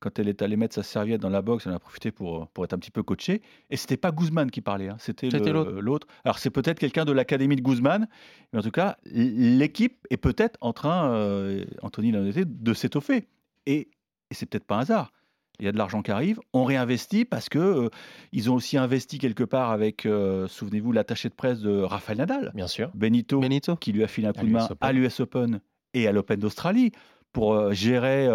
Quand 0.00 0.16
elle 0.20 0.28
est 0.28 0.42
allée 0.42 0.56
mettre 0.56 0.76
sa 0.76 0.84
serviette 0.84 1.20
dans 1.20 1.28
la 1.28 1.42
boxe, 1.42 1.66
elle 1.66 1.72
en 1.72 1.76
a 1.76 1.80
profité 1.80 2.12
pour, 2.12 2.46
pour 2.48 2.64
être 2.64 2.72
un 2.72 2.78
petit 2.78 2.92
peu 2.92 3.02
coachée. 3.02 3.42
Et 3.68 3.76
c'était 3.76 3.96
pas 3.96 4.12
Guzman 4.12 4.48
qui 4.48 4.60
parlait, 4.60 4.88
hein, 4.88 4.96
c'était 5.00 5.28
l'autre. 5.28 6.06
Alors 6.24 6.38
c'est 6.38 6.50
peut-être 6.50 6.78
quelqu'un 6.78 7.04
de 7.04 7.10
l'académie 7.10 7.56
de 7.56 7.62
Guzman, 7.62 8.06
mais 8.52 8.60
en 8.60 8.62
tout 8.62 8.70
cas, 8.70 8.96
l'équipe 9.06 10.06
est 10.10 10.16
peut-être 10.16 10.56
en 10.60 10.72
train, 10.72 11.10
euh, 11.10 11.64
Anthony 11.82 12.12
l'a 12.12 12.20
noté, 12.20 12.44
de 12.44 12.74
s'étoffer. 12.74 13.26
Et, 13.66 13.88
et 14.30 14.34
c'est 14.34 14.46
peut-être 14.46 14.66
pas 14.66 14.76
un 14.76 14.80
hasard. 14.80 15.12
Il 15.60 15.66
y 15.66 15.68
a 15.68 15.72
de 15.72 15.78
l'argent 15.78 16.02
qui 16.02 16.10
arrive, 16.10 16.38
on 16.52 16.64
réinvestit 16.64 17.24
parce 17.24 17.48
que 17.48 17.58
euh, 17.58 17.88
ils 18.32 18.50
ont 18.50 18.54
aussi 18.54 18.76
investi 18.76 19.18
quelque 19.18 19.42
part 19.42 19.70
avec, 19.70 20.06
euh, 20.06 20.46
souvenez-vous, 20.46 20.92
l'attaché 20.92 21.28
de 21.28 21.34
presse 21.34 21.60
de 21.60 21.80
Rafael 21.80 22.18
Nadal, 22.18 22.52
Bien 22.54 22.68
sûr. 22.68 22.90
Benito, 22.94 23.40
Benito. 23.40 23.74
qui 23.76 23.92
lui 23.92 24.04
a 24.04 24.08
filé 24.08 24.28
un 24.28 24.30
À 24.30 24.34
coup 24.34 24.46
de 24.46 24.52
main 24.52 24.68
à 24.80 24.92
l'US 24.92 25.20
Open 25.20 25.60
et 25.94 26.06
à 26.06 26.12
l'Open 26.12 26.38
d'Australie 26.38 26.92
pour 27.32 27.54
euh, 27.54 27.72
gérer 27.72 28.28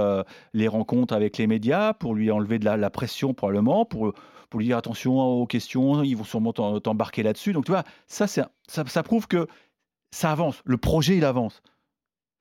les 0.53 0.68
rencontres 0.68 1.13
avec 1.13 1.38
les 1.38 1.48
médias, 1.48 1.94
pour 1.94 2.13
lui 2.13 2.30
enlever 2.30 2.60
de 2.60 2.65
la, 2.65 2.77
la 2.77 2.89
pression 2.89 3.34
probablement, 3.34 3.86
pour, 3.86 4.13
pour 4.50 4.60
lui 4.60 4.68
dire 4.68 4.77
attention 4.77 5.20
aux 5.20 5.48
questions, 5.48 6.03
ils 6.03 6.15
vont 6.15 6.24
sûrement 6.24 6.53
t'embarquer 6.53 7.24
là-dessus. 7.24 7.53
Donc 7.53 7.65
tu 7.65 7.72
vois, 7.72 7.84
ça, 8.08 8.27
ça, 8.27 8.51
ça 8.68 9.03
prouve 9.03 9.27
que 9.27 9.48
ça 10.12 10.32
avance, 10.32 10.62
le 10.65 10.77
projet 10.77 11.18
il 11.18 11.25
avance. 11.25 11.62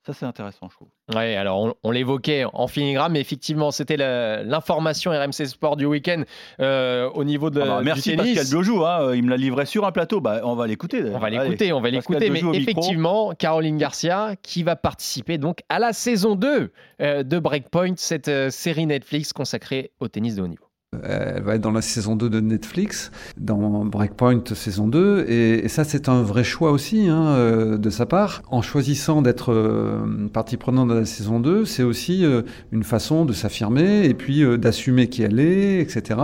Ça 0.05 0.11
c'est 0.11 0.25
intéressant 0.25 0.67
je 0.69 0.75
trouve. 0.75 0.89
Ouais, 1.15 1.35
alors 1.37 1.61
on, 1.61 1.73
on 1.83 1.91
l'évoquait 1.91 2.43
en 2.51 2.67
filigrane, 2.67 3.13
mais 3.13 3.21
effectivement, 3.21 3.71
c'était 3.71 3.95
l'information 3.97 5.11
RMC 5.11 5.45
Sport 5.45 5.77
du 5.77 5.85
week-end 5.85 6.23
euh, 6.59 7.09
au 7.11 7.23
niveau 7.23 7.49
de, 7.49 7.61
Ah 7.61 7.65
bah, 7.65 7.79
du 7.79 7.85
merci 7.85 8.15
tennis. 8.15 8.35
Pascal 8.35 8.49
Biojou, 8.51 8.85
hein, 8.85 9.15
il 9.15 9.23
me 9.23 9.29
l'a 9.29 9.37
livré 9.37 9.65
sur 9.65 9.85
un 9.85 9.91
plateau, 9.91 10.19
bah, 10.19 10.41
on 10.43 10.55
va 10.55 10.67
l'écouter. 10.67 11.03
On 11.13 11.19
va 11.19 11.29
l'écouter, 11.29 11.71
on 11.71 11.79
va 11.79 11.89
l'écouter, 11.89 12.29
mais 12.29 12.41
micro. 12.41 12.53
effectivement, 12.53 13.33
Caroline 13.33 13.77
Garcia 13.77 14.35
qui 14.41 14.63
va 14.63 14.75
participer 14.75 15.37
donc 15.37 15.59
à 15.69 15.79
la 15.79 15.93
saison 15.93 16.35
2 16.35 16.71
euh, 17.01 17.23
de 17.23 17.39
Breakpoint, 17.39 17.93
cette 17.95 18.27
euh, 18.27 18.49
série 18.49 18.85
Netflix 18.85 19.31
consacrée 19.31 19.91
au 19.99 20.09
tennis 20.09 20.35
de 20.35 20.41
haut 20.41 20.47
niveau. 20.47 20.65
Elle 21.03 21.43
va 21.43 21.55
être 21.55 21.61
dans 21.61 21.71
la 21.71 21.81
saison 21.81 22.15
2 22.15 22.29
de 22.29 22.39
Netflix, 22.39 23.11
dans 23.37 23.85
Breakpoint 23.85 24.43
saison 24.53 24.87
2. 24.87 25.25
Et, 25.27 25.65
et 25.65 25.67
ça, 25.67 25.83
c'est 25.83 26.09
un 26.09 26.21
vrai 26.21 26.43
choix 26.43 26.71
aussi 26.71 27.07
hein, 27.07 27.25
euh, 27.27 27.77
de 27.77 27.89
sa 27.89 28.05
part. 28.05 28.41
En 28.49 28.61
choisissant 28.61 29.21
d'être 29.21 29.51
euh, 29.51 30.27
partie 30.31 30.57
prenante 30.57 30.89
de 30.89 30.93
la 30.93 31.05
saison 31.05 31.39
2, 31.39 31.65
c'est 31.65 31.83
aussi 31.83 32.25
euh, 32.25 32.41
une 32.71 32.83
façon 32.83 33.25
de 33.25 33.33
s'affirmer 33.33 34.05
et 34.05 34.13
puis 34.13 34.43
euh, 34.43 34.57
d'assumer 34.57 35.07
qui 35.09 35.23
elle 35.23 35.39
est, 35.39 35.79
etc. 35.79 36.19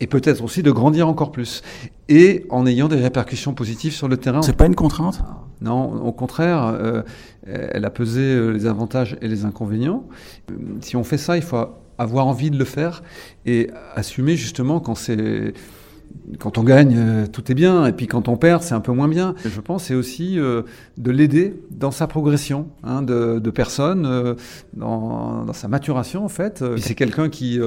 Et 0.00 0.06
peut-être 0.06 0.42
aussi 0.42 0.62
de 0.62 0.70
grandir 0.70 1.08
encore 1.08 1.32
plus. 1.32 1.62
Et 2.08 2.46
en 2.50 2.66
ayant 2.66 2.88
des 2.88 2.96
répercussions 2.96 3.54
positives 3.54 3.92
sur 3.92 4.08
le 4.08 4.16
terrain. 4.16 4.40
pas 4.56 4.66
une 4.66 4.74
contrainte? 4.74 5.22
Non, 5.60 6.04
au 6.04 6.12
contraire, 6.12 7.04
elle 7.46 7.84
a 7.84 7.90
pesé 7.90 8.52
les 8.52 8.66
avantages 8.66 9.16
et 9.22 9.28
les 9.28 9.44
inconvénients. 9.44 10.04
Si 10.80 10.96
on 10.96 11.04
fait 11.04 11.18
ça, 11.18 11.36
il 11.36 11.42
faut 11.44 11.68
avoir 11.98 12.26
envie 12.26 12.50
de 12.50 12.58
le 12.58 12.64
faire 12.64 13.02
et 13.46 13.70
assumer 13.94 14.36
justement 14.36 14.80
quand 14.80 14.94
c'est 14.94 15.54
quand 16.38 16.58
on 16.58 16.62
gagne, 16.62 16.94
euh, 16.96 17.26
tout 17.26 17.50
est 17.50 17.54
bien, 17.54 17.86
et 17.86 17.92
puis 17.92 18.06
quand 18.06 18.28
on 18.28 18.36
perd, 18.36 18.62
c'est 18.62 18.74
un 18.74 18.80
peu 18.80 18.92
moins 18.92 19.08
bien. 19.08 19.34
Je 19.44 19.60
pense 19.60 19.84
c'est 19.84 19.94
aussi 19.94 20.38
euh, 20.38 20.62
de 20.96 21.10
l'aider 21.10 21.54
dans 21.70 21.90
sa 21.90 22.06
progression 22.06 22.68
hein, 22.84 23.02
de, 23.02 23.38
personne, 23.50 24.06
euh, 24.06 24.34
dans, 24.74 25.52
sa 25.52 25.68
maturation 25.68 26.24
en 26.24 26.28
fait. 26.28 26.64
C'est 26.78 26.94
quelqu'un 26.94 27.28
qui, 27.28 27.60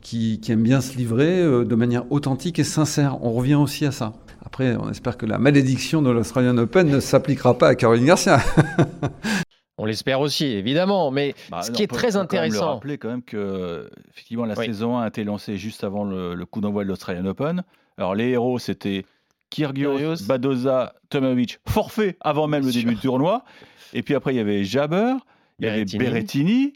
qui, 0.00 0.40
qui 0.40 0.52
aime 0.52 0.62
bien 0.62 0.80
se 0.80 0.96
livrer 0.96 1.42
de 1.42 1.74
manière 1.74 2.10
authentique 2.10 2.58
et 2.58 2.64
sincère. 2.64 3.18
On 3.22 3.32
revient 3.32 3.54
aussi 3.54 3.86
à 3.86 3.92
ça. 3.92 4.12
Après, 4.44 4.76
on 4.76 4.90
espère 4.90 5.16
que 5.16 5.26
la 5.26 5.38
malédiction 5.38 6.02
de 6.02 6.10
l'Australian 6.10 6.58
Open 6.58 6.88
ne 6.88 7.00
s'appliquera 7.00 7.56
pas 7.56 7.68
à 7.68 7.74
Caroline 7.74 8.06
Garcia. 8.06 8.40
On 9.76 9.86
l'espère 9.86 10.20
aussi, 10.20 10.44
évidemment, 10.46 11.10
mais 11.10 11.34
Bah, 11.50 11.62
ce 11.62 11.70
qui 11.72 11.82
est 11.82 11.86
très 11.88 12.12
faut 12.12 12.18
quand 12.18 12.32
même 12.32 12.42
le 12.42 12.46
intéressant, 12.46 12.74
rappeler 12.74 12.96
quand 12.98 13.08
même 13.08 13.22
que 13.22 13.90
effectivement 14.10 14.44
la 14.44 14.56
Oui. 14.56 14.66
saison 14.66 14.98
1 14.98 15.02
a 15.02 15.08
été 15.08 15.24
lancée 15.24 15.56
juste 15.56 15.82
avant 15.82 16.04
le, 16.04 16.34
le 16.34 16.46
coup 16.46 16.60
d'envoi 16.60 16.84
de 16.84 16.88
l'Australian 16.88 17.26
Open. 17.26 17.64
Alors 17.98 18.14
les 18.14 18.28
héros 18.30 18.58
c'était 18.60 19.04
Kyrgios, 19.50 19.96
Kyrgios. 19.96 20.26
Badoza, 20.26 20.94
Tomovic, 21.10 21.58
forfait 21.68 22.16
avant 22.20 22.46
même 22.46 22.64
le 22.64 22.70
début 22.72 22.80
sûr. 22.90 22.90
du 22.90 22.96
tournoi. 22.98 23.44
Et 23.92 24.02
puis 24.02 24.14
après 24.14 24.32
il 24.34 24.36
y 24.36 24.40
avait 24.40 24.62
Jabber, 24.64 25.14
il 25.58 25.66
y 25.66 25.68
avait 25.68 25.84
Berrettini, 25.84 26.74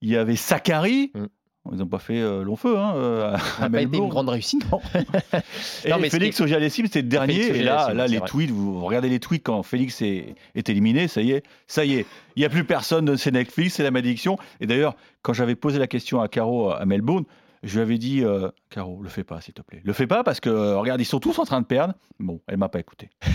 il 0.00 0.08
y 0.08 0.16
avait 0.16 0.36
Sakari. 0.36 1.10
Mm. 1.14 1.24
Ils 1.72 1.78
n'ont 1.78 1.86
pas 1.86 1.98
fait 1.98 2.20
euh, 2.20 2.42
long 2.42 2.56
feu 2.56 2.76
hein, 2.76 2.94
euh, 2.96 3.36
ça 3.38 3.62
n'a 3.62 3.70
pas 3.70 3.82
été 3.82 3.96
une 3.96 4.08
grande 4.08 4.28
réussite. 4.28 4.64
non. 4.70 4.80
Et 5.84 5.90
Non, 5.90 5.98
mais 5.98 6.10
Félix 6.10 6.40
Auger-Aliassime, 6.40 6.86
c'était 6.86 7.02
le 7.02 7.08
dernier. 7.08 7.42
Félix 7.42 7.58
Et 7.58 7.62
là, 7.62 7.92
là 7.94 8.06
c'est 8.06 8.12
les 8.12 8.18
vrai. 8.18 8.28
tweets, 8.28 8.50
vous 8.50 8.84
regardez 8.84 9.08
les 9.08 9.20
tweets 9.20 9.42
quand 9.42 9.62
Félix 9.62 10.02
est, 10.02 10.34
est 10.54 10.68
éliminé, 10.68 11.08
ça 11.08 11.20
y 11.20 11.32
est, 11.32 11.44
ça 11.66 11.84
y 11.84 11.94
est. 11.94 12.06
Il 12.36 12.40
n'y 12.40 12.46
a 12.46 12.48
plus 12.48 12.64
personne 12.64 13.04
de 13.04 13.16
c'est 13.16 13.30
Netflix, 13.30 13.74
c'est 13.74 13.82
la 13.82 13.90
malédiction. 13.90 14.38
Et 14.60 14.66
d'ailleurs, 14.66 14.94
quand 15.22 15.32
j'avais 15.32 15.56
posé 15.56 15.78
la 15.78 15.86
question 15.86 16.20
à 16.20 16.28
Caro 16.28 16.70
à 16.70 16.84
Melbourne, 16.86 17.24
je 17.62 17.74
lui 17.74 17.82
avais 17.82 17.98
dit, 17.98 18.22
euh, 18.24 18.50
Caro, 18.70 19.02
le 19.02 19.08
fais 19.08 19.24
pas, 19.24 19.40
s'il 19.40 19.54
te 19.54 19.62
plaît. 19.62 19.80
Le 19.82 19.92
fais 19.92 20.06
pas 20.06 20.22
parce 20.22 20.40
que, 20.40 20.48
euh, 20.48 20.78
regarde, 20.78 21.00
ils 21.00 21.04
sont 21.04 21.18
tous 21.18 21.38
en 21.38 21.44
train 21.44 21.60
de 21.60 21.66
perdre. 21.66 21.94
Bon, 22.20 22.40
elle 22.46 22.56
m'a 22.56 22.68
pas 22.68 22.80
écouté. 22.80 23.10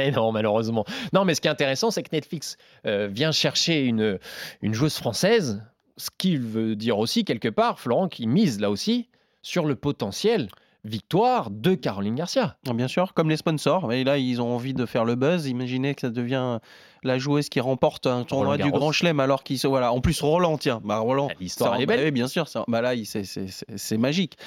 Eh 0.00 0.12
non, 0.12 0.30
malheureusement. 0.32 0.84
Non, 1.12 1.24
mais 1.24 1.34
ce 1.34 1.40
qui 1.40 1.48
est 1.48 1.50
intéressant, 1.50 1.90
c'est 1.90 2.02
que 2.04 2.10
Netflix 2.12 2.56
euh, 2.86 3.08
vient 3.10 3.32
chercher 3.32 3.84
une, 3.84 4.18
une 4.62 4.72
joueuse 4.72 4.96
française, 4.96 5.62
ce 5.98 6.08
qui 6.16 6.36
veut 6.36 6.74
dire 6.76 6.98
aussi, 6.98 7.24
quelque 7.24 7.48
part, 7.48 7.78
Florent, 7.78 8.08
qui 8.08 8.26
mise 8.26 8.60
là 8.60 8.70
aussi 8.70 9.08
sur 9.42 9.66
le 9.66 9.74
potentiel 9.74 10.48
victoire 10.84 11.50
de 11.50 11.74
Caroline 11.74 12.14
Garcia. 12.14 12.56
Ah, 12.68 12.72
Bien 12.72 12.88
sûr, 12.88 13.12
comme 13.12 13.28
les 13.28 13.36
sponsors. 13.36 13.92
Et 13.92 14.04
là, 14.04 14.16
ils 14.16 14.40
ont 14.40 14.54
envie 14.54 14.74
de 14.74 14.86
faire 14.86 15.04
le 15.04 15.16
buzz. 15.16 15.46
Imaginez 15.46 15.94
que 15.94 16.02
ça 16.02 16.10
devient 16.10 16.60
la 17.02 17.18
joueuse 17.18 17.48
qui 17.48 17.60
remporte 17.60 18.06
un 18.06 18.24
tournoi 18.24 18.56
du. 18.56 18.70
Grand 18.70 18.92
Chelem 18.92 19.20
alors 19.20 19.42
qu'ils 19.42 19.58
sont. 19.58 19.68
Voilà. 19.68 19.92
En 19.92 20.00
plus, 20.00 20.20
Roland, 20.22 20.56
tiens. 20.56 20.80
Bah, 20.84 20.98
Roland. 20.98 21.28
Ah, 21.30 21.34
L'histoire, 21.40 21.80
est 21.80 21.84
bah 21.86 21.96
belle. 21.96 22.06
oui, 22.06 22.10
bien 22.12 22.28
sûr. 22.28 22.48
ça- 22.48 22.64
bah 22.68 22.80
là, 22.80 22.92
c'est- 23.04 23.96
magique. 23.98 24.38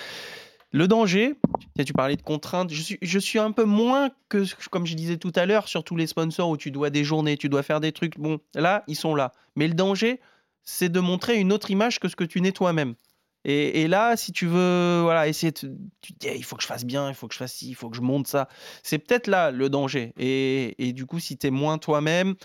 Le 0.74 0.88
danger, 0.88 1.36
tu- 1.78 1.84
tu 1.84 1.92
parlais 1.94 2.16
de 2.16 2.22
contraintes, 2.22 2.72
je 2.72 2.82
suis, 2.82 2.98
je 3.02 3.20
suis 3.20 3.40
un 3.40 3.52
peu 3.52 3.66
moins 3.66 4.10
que, 4.30 4.46
comme 4.70 4.86
je 4.86 4.96
disais 4.96 5.18
tout 5.18 5.34
à 5.36 5.46
l'heure, 5.46 5.68
sur 5.68 5.84
tous 5.84 5.98
les 5.98 6.08
sponsors 6.08 6.48
où 6.50 6.56
tu 6.56 6.72
dois 6.72 6.90
des 6.90 7.04
journées, 7.04 7.36
tu 7.36 7.50
dois 7.50 7.62
faire 7.62 7.82
des 7.82 7.92
trucs. 7.92 8.18
Bon, 8.18 8.40
là, 8.56 8.84
ils 8.88 8.96
sont 8.96 9.14
là. 9.14 9.34
Mais 9.58 9.68
le 9.68 9.74
danger, 9.74 10.22
c'est 10.64 10.90
de 10.90 11.00
montrer 11.00 11.38
une 11.38 11.52
autre 11.52 11.72
image 11.72 12.00
que 12.00 12.08
ce 12.08 12.16
que 12.16 12.24
tu 12.24 12.42
n'es 12.42 12.52
toi-même. 12.52 12.96
Et, 13.44 13.88
là, 13.88 14.16
si 14.18 14.32
tu 14.32 14.46
veux 14.46 15.02
voilà, 15.02 15.28
essayer 15.28 15.52
de. 15.52 15.76
Tu 16.02 16.14
te 16.14 16.20
dis, 16.20 16.28
Eh, 16.28 16.38
il 16.38 16.44
faut 16.44 16.56
que 16.56 16.62
je 16.62 16.68
fasse 16.68 16.86
bien, 16.86 17.10
il 17.10 17.16
faut 17.16 17.28
que 17.28 17.34
je 17.34 17.40
fasse 17.40 17.54
ci, 17.54 17.70
il 17.70 17.74
faut 17.74 17.90
que 17.90 17.98
je 17.98 18.02
monte 18.02 18.28
ça. 18.28 18.48
C'est 18.84 19.00
peut-être 19.00 19.26
là 19.26 19.50
le 19.50 19.68
danger. 19.68 20.14
Et, 20.18 20.76
et 20.78 20.94
du 20.94 21.08
coup, 21.08 21.20
si 21.20 21.38
tu 21.38 21.48
es 21.48 21.50
moins 21.50 21.80
toi-même, 21.80 22.36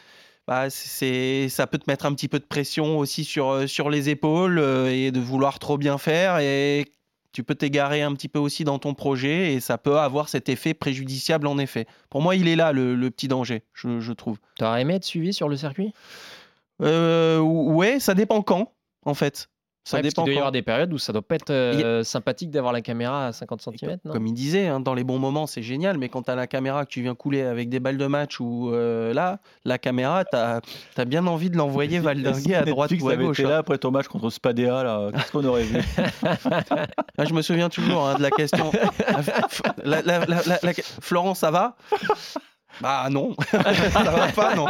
bah, 0.47 0.71
ça 0.71 1.67
peut 1.67 1.79
te 1.79 1.91
mettre 1.91 2.07
un 2.07 2.15
petit 2.15 2.29
peu 2.29 2.39
de 2.39 2.45
pression 2.45 2.99
aussi 2.99 3.25
sur, 3.25 3.51
euh, 3.51 3.67
sur 3.67 3.91
les 3.91 4.09
épaules 4.09 4.59
euh, 4.59 4.91
et 4.91 5.11
de 5.11 5.21
vouloir 5.21 5.59
trop 5.59 5.77
bien 5.77 5.99
faire. 5.99 6.39
Et 6.39 6.87
tu 7.33 7.43
peux 7.43 7.55
t'égarer 7.55 8.01
un 8.01 8.15
petit 8.15 8.29
peu 8.29 8.39
aussi 8.39 8.65
dans 8.65 8.79
ton 8.79 8.95
projet 8.95 9.53
et 9.53 9.61
ça 9.61 9.77
peut 9.77 9.99
avoir 9.99 10.31
cet 10.31 10.49
effet 10.49 10.73
préjudiciable 10.73 11.47
en 11.47 11.59
effet. 11.59 11.87
Pour 12.09 12.23
moi, 12.23 12.37
il 12.37 12.49
est 12.49 12.57
là 12.57 12.73
le, 12.73 12.95
le 12.95 13.11
petit 13.11 13.29
danger, 13.29 13.65
je, 13.75 14.01
je 14.01 14.13
trouve. 14.13 14.39
T'aurais 14.57 14.81
aimé 14.81 14.95
être 14.95 15.05
suivi 15.05 15.35
sur 15.35 15.49
le 15.49 15.57
circuit? 15.57 15.93
Euh, 16.83 17.39
ouais, 17.41 18.01
ça 18.01 18.15
dépend 18.15 18.43
quand, 18.43 18.73
en 19.05 19.15
fait. 19.15 19.49
Ça 19.89 19.99
Ouais, 19.99 20.03
parce 20.03 20.15
dépend. 20.15 20.25
qu'il 20.25 20.33
doit 20.33 20.35
y 20.35 20.39
avoir 20.39 20.51
des 20.51 20.63
périodes 20.63 20.93
où 20.93 20.99
ça 20.99 21.13
doit 21.13 21.23
pas 21.23 21.37
être 21.37 21.51
euh, 21.51 22.03
sympathique 22.03 22.51
d'avoir 22.51 22.73
la 22.73 22.81
caméra 22.81 23.29
à 23.29 23.33
50 23.33 23.63
cm, 23.63 23.99
non? 24.05 24.13
Comme 24.13 24.27
il 24.27 24.35
disait, 24.35 24.67
hein, 24.67 24.81
dans 24.81 24.95
les 24.95 25.05
bons 25.05 25.21
moments, 25.21 25.47
c'est 25.47 25.63
génial, 25.63 25.97
mais 25.97 26.09
quand 26.09 26.23
tu 26.23 26.31
as 26.33 26.35
la 26.35 26.49
caméra 26.49 26.85
que 26.85 26.91
tu 26.91 27.03
viens 27.03 27.15
couler 27.15 27.43
avec 27.43 27.69
des 27.69 27.79
balles 27.79 27.97
de 27.97 28.07
match 28.07 28.41
ou 28.41 28.73
euh, 28.73 29.15
là, 29.15 29.39
la 29.65 29.79
caméra, 29.79 30.25
tu 30.25 30.37
as, 30.37 31.05
bien 31.05 31.25
envie 31.29 31.51
de 31.51 31.57
l'envoyer 31.57 31.99
valdinguer 32.01 32.57
à 32.57 32.65
droite 32.65 32.91
ou 33.01 33.09
à 33.09 33.13
avait 33.13 33.27
gauche. 33.27 33.39
été 33.39 33.47
hein. 33.47 33.51
là 33.53 33.59
après 33.59 33.79
ton 33.79 33.93
match 33.93 34.09
contre 34.09 34.29
Spadea, 34.29 34.83
là, 34.83 35.11
qu'est-ce 35.15 35.31
qu'on 35.31 35.45
aurait 35.45 35.63
vu? 35.63 35.79
Ah, 37.19 37.25
je 37.25 37.33
me 37.33 37.41
souviens 37.43 37.69
toujours 37.69 38.07
hein, 38.09 38.17
de 38.17 38.23
la 38.23 38.31
question. 38.31 38.73
La- 39.85 40.03
la- 40.03 40.19
la- 40.27 40.43
la- 40.47 40.59
la- 40.65 40.73
Florent, 41.01 41.35
ça 41.35 41.51
va? 41.53 41.77
Bah 42.81 43.09
non, 43.11 43.35
ça 43.51 44.03
va 44.03 44.29
pas, 44.33 44.55
non. 44.55 44.67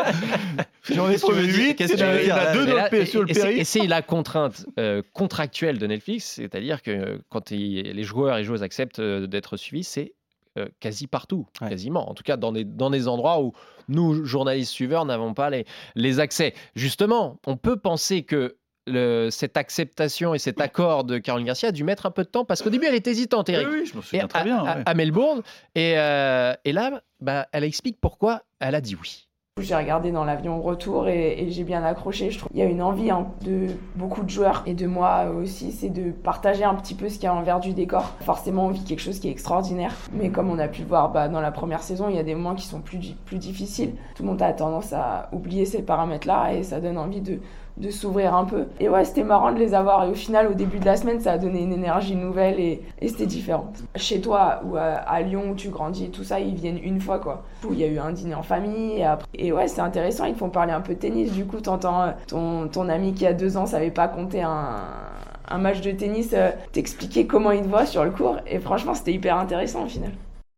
J'en 0.90 1.10
ai 1.10 1.18
trouvé 1.18 1.46
dire 1.46 1.56
huit, 1.56 1.74
Qu'est-ce 1.76 1.94
que 1.94 2.22
il 2.22 2.28
y 2.28 2.32
en 2.32 2.36
a- 2.36 2.52
deux 2.52 2.66
dans 2.66 2.88
le 2.90 3.04
sur 3.06 3.22
le 3.22 3.28
et- 3.28 3.32
et 3.32 3.34
c'est- 3.34 3.40
périph'. 3.42 3.58
Et 3.60 3.64
c'est 3.64 3.86
la 3.86 4.02
contrainte 4.02 4.66
euh, 4.78 5.02
contractuelle 5.12 5.78
de 5.78 5.86
Netflix, 5.86 6.24
c'est-à-dire 6.36 6.82
que 6.82 7.20
quand 7.28 7.50
il- 7.50 7.82
les 7.82 8.02
joueurs 8.04 8.36
et 8.38 8.44
joueuses 8.44 8.62
acceptent 8.62 8.98
euh, 9.00 9.26
d'être 9.26 9.56
suivis, 9.56 9.84
c'est 9.84 10.14
euh, 10.58 10.66
quasi 10.80 11.06
partout, 11.06 11.46
Ouais. 11.60 11.68
quasiment. 11.68 12.08
En 12.10 12.14
tout 12.14 12.22
cas, 12.22 12.38
dans 12.38 12.50
des, 12.52 12.64
dans 12.64 12.88
des 12.88 13.08
endroits 13.08 13.42
où 13.42 13.52
nous, 13.88 14.24
journalistes 14.24 14.72
suiveurs, 14.72 15.04
n'avons 15.04 15.34
pas 15.34 15.50
les, 15.50 15.66
les 15.96 16.18
accès. 16.18 16.54
Justement, 16.74 17.38
on 17.46 17.56
peut 17.58 17.76
penser 17.76 18.22
que 18.22 18.56
le- 18.86 19.28
cette 19.30 19.56
acceptation 19.56 20.34
et 20.34 20.38
cet 20.38 20.60
accord 20.60 21.04
de 21.04 21.18
Caroline 21.18 21.46
Garcia 21.46 21.68
a 21.70 21.72
dû 21.72 21.84
mettre 21.84 22.06
un 22.06 22.10
peu 22.10 22.22
de 22.22 22.28
temps 22.28 22.44
parce 22.44 22.62
qu'au 22.62 22.70
début, 22.70 22.86
elle 22.86 22.94
était 22.94 23.10
hésitante, 23.10 23.48
Oui, 23.48 23.54
Eric. 23.54 23.68
oui, 23.70 23.86
je 23.86 23.94
me 23.96 24.00
Et 24.00 24.04
souviens 24.04 24.24
à, 24.24 24.28
très 24.28 24.44
bien. 24.44 24.58
à- 24.58 24.76
ouais. 24.76 24.82
à 24.86 24.94
Melbourne. 24.94 25.42
Et, 25.74 25.94
euh, 25.96 26.52
et 26.64 26.72
là, 26.72 27.02
bah, 27.20 27.46
elle 27.52 27.64
explique 27.64 27.98
pourquoi 28.00 28.42
elle 28.60 28.74
a 28.74 28.80
dit 28.80 28.94
oui. 29.00 29.22
J'ai 29.58 29.74
regardé 29.74 30.12
dans 30.12 30.24
l'avion 30.24 30.60
retour 30.60 31.08
et, 31.08 31.40
et 31.42 31.50
j'ai 31.50 31.64
bien 31.64 31.82
accroché. 31.82 32.30
Je 32.30 32.38
trouve 32.38 32.50
il 32.52 32.58
y 32.58 32.62
a 32.62 32.66
une 32.66 32.82
envie 32.82 33.10
hein, 33.10 33.28
de 33.42 33.68
beaucoup 33.94 34.22
de 34.22 34.28
joueurs 34.28 34.62
et 34.66 34.74
de 34.74 34.86
moi 34.86 35.30
aussi, 35.30 35.72
c'est 35.72 35.88
de 35.88 36.10
partager 36.10 36.62
un 36.62 36.74
petit 36.74 36.94
peu 36.94 37.08
ce 37.08 37.14
qu'il 37.14 37.24
y 37.24 37.26
a 37.28 37.34
envers 37.34 37.58
du 37.58 37.72
décor. 37.72 38.12
Forcément, 38.20 38.66
on 38.66 38.70
vit 38.70 38.84
quelque 38.84 39.00
chose 39.00 39.18
qui 39.18 39.28
est 39.28 39.30
extraordinaire, 39.30 39.94
mais 40.12 40.28
comme 40.28 40.50
on 40.50 40.58
a 40.58 40.68
pu 40.68 40.82
le 40.82 40.88
voir 40.88 41.10
bah, 41.10 41.28
dans 41.28 41.40
la 41.40 41.52
première 41.52 41.82
saison, 41.82 42.10
il 42.10 42.16
y 42.16 42.18
a 42.18 42.22
des 42.22 42.34
moments 42.34 42.54
qui 42.54 42.66
sont 42.66 42.82
plus, 42.82 42.98
plus 43.24 43.38
difficiles. 43.38 43.92
Tout 44.14 44.24
le 44.24 44.28
monde 44.28 44.42
a 44.42 44.52
tendance 44.52 44.92
à 44.92 45.30
oublier 45.32 45.64
ces 45.64 45.80
paramètres-là 45.80 46.52
et 46.52 46.62
ça 46.62 46.78
donne 46.78 46.98
envie 46.98 47.22
de, 47.22 47.38
de 47.76 47.90
s'ouvrir 47.90 48.34
un 48.34 48.44
peu. 48.44 48.66
Et 48.80 48.88
ouais, 48.88 49.04
c'était 49.04 49.24
marrant 49.24 49.52
de 49.52 49.58
les 49.58 49.74
avoir 49.74 50.04
et 50.04 50.10
au 50.10 50.14
final, 50.14 50.48
au 50.48 50.54
début 50.54 50.78
de 50.78 50.84
la 50.84 50.96
semaine, 50.96 51.20
ça 51.20 51.32
a 51.32 51.38
donné 51.38 51.62
une 51.62 51.72
énergie 51.72 52.16
nouvelle 52.16 52.58
et, 52.58 52.82
c'était 53.02 53.26
différent. 53.26 53.72
Chez 53.94 54.20
toi 54.20 54.60
ou 54.64 54.76
à, 54.76 55.20
Lyon 55.20 55.50
où 55.50 55.54
tu 55.54 55.68
grandis 55.68 56.10
tout 56.10 56.24
ça, 56.24 56.40
ils 56.40 56.54
viennent 56.54 56.78
une 56.82 57.00
fois 57.00 57.18
quoi. 57.18 57.44
Où 57.64 57.72
Il 57.72 57.78
y 57.78 57.84
a 57.84 57.88
eu 57.88 57.98
un 57.98 58.12
dîner 58.12 58.34
en 58.34 58.42
famille 58.42 58.98
et 58.98 59.04
après. 59.04 59.26
Et 59.34 59.52
ouais, 59.52 59.68
c'est 59.68 59.80
intéressant, 59.80 60.24
ils 60.24 60.34
te 60.34 60.38
font 60.38 60.50
parler 60.50 60.72
un 60.72 60.80
peu 60.80 60.94
de 60.94 60.98
tennis. 60.98 61.32
Du 61.32 61.46
coup, 61.46 61.60
t'entends 61.60 62.02
euh, 62.02 62.12
ton, 62.26 62.68
ton 62.68 62.88
ami 62.88 63.14
qui 63.14 63.26
a 63.26 63.32
deux 63.32 63.56
ans 63.56 63.66
savait 63.66 63.90
pas 63.90 64.08
compter 64.08 64.42
un, 64.42 65.58
match 65.58 65.80
de 65.80 65.92
tennis 65.92 66.30
euh, 66.34 66.50
t'expliquer 66.72 67.26
comment 67.26 67.50
il 67.50 67.62
te 67.62 67.68
voit 67.68 67.86
sur 67.86 68.04
le 68.04 68.10
cours. 68.10 68.36
Et 68.46 68.58
franchement, 68.58 68.94
c'était 68.94 69.12
hyper 69.12 69.36
intéressant 69.36 69.84
au 69.84 69.88
final. 69.88 70.12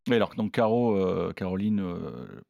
Mais 0.09 0.17
alors, 0.17 0.33
donc 0.37 0.53
Caro, 0.53 0.97
euh, 0.97 1.33
Caroline, 1.37 1.83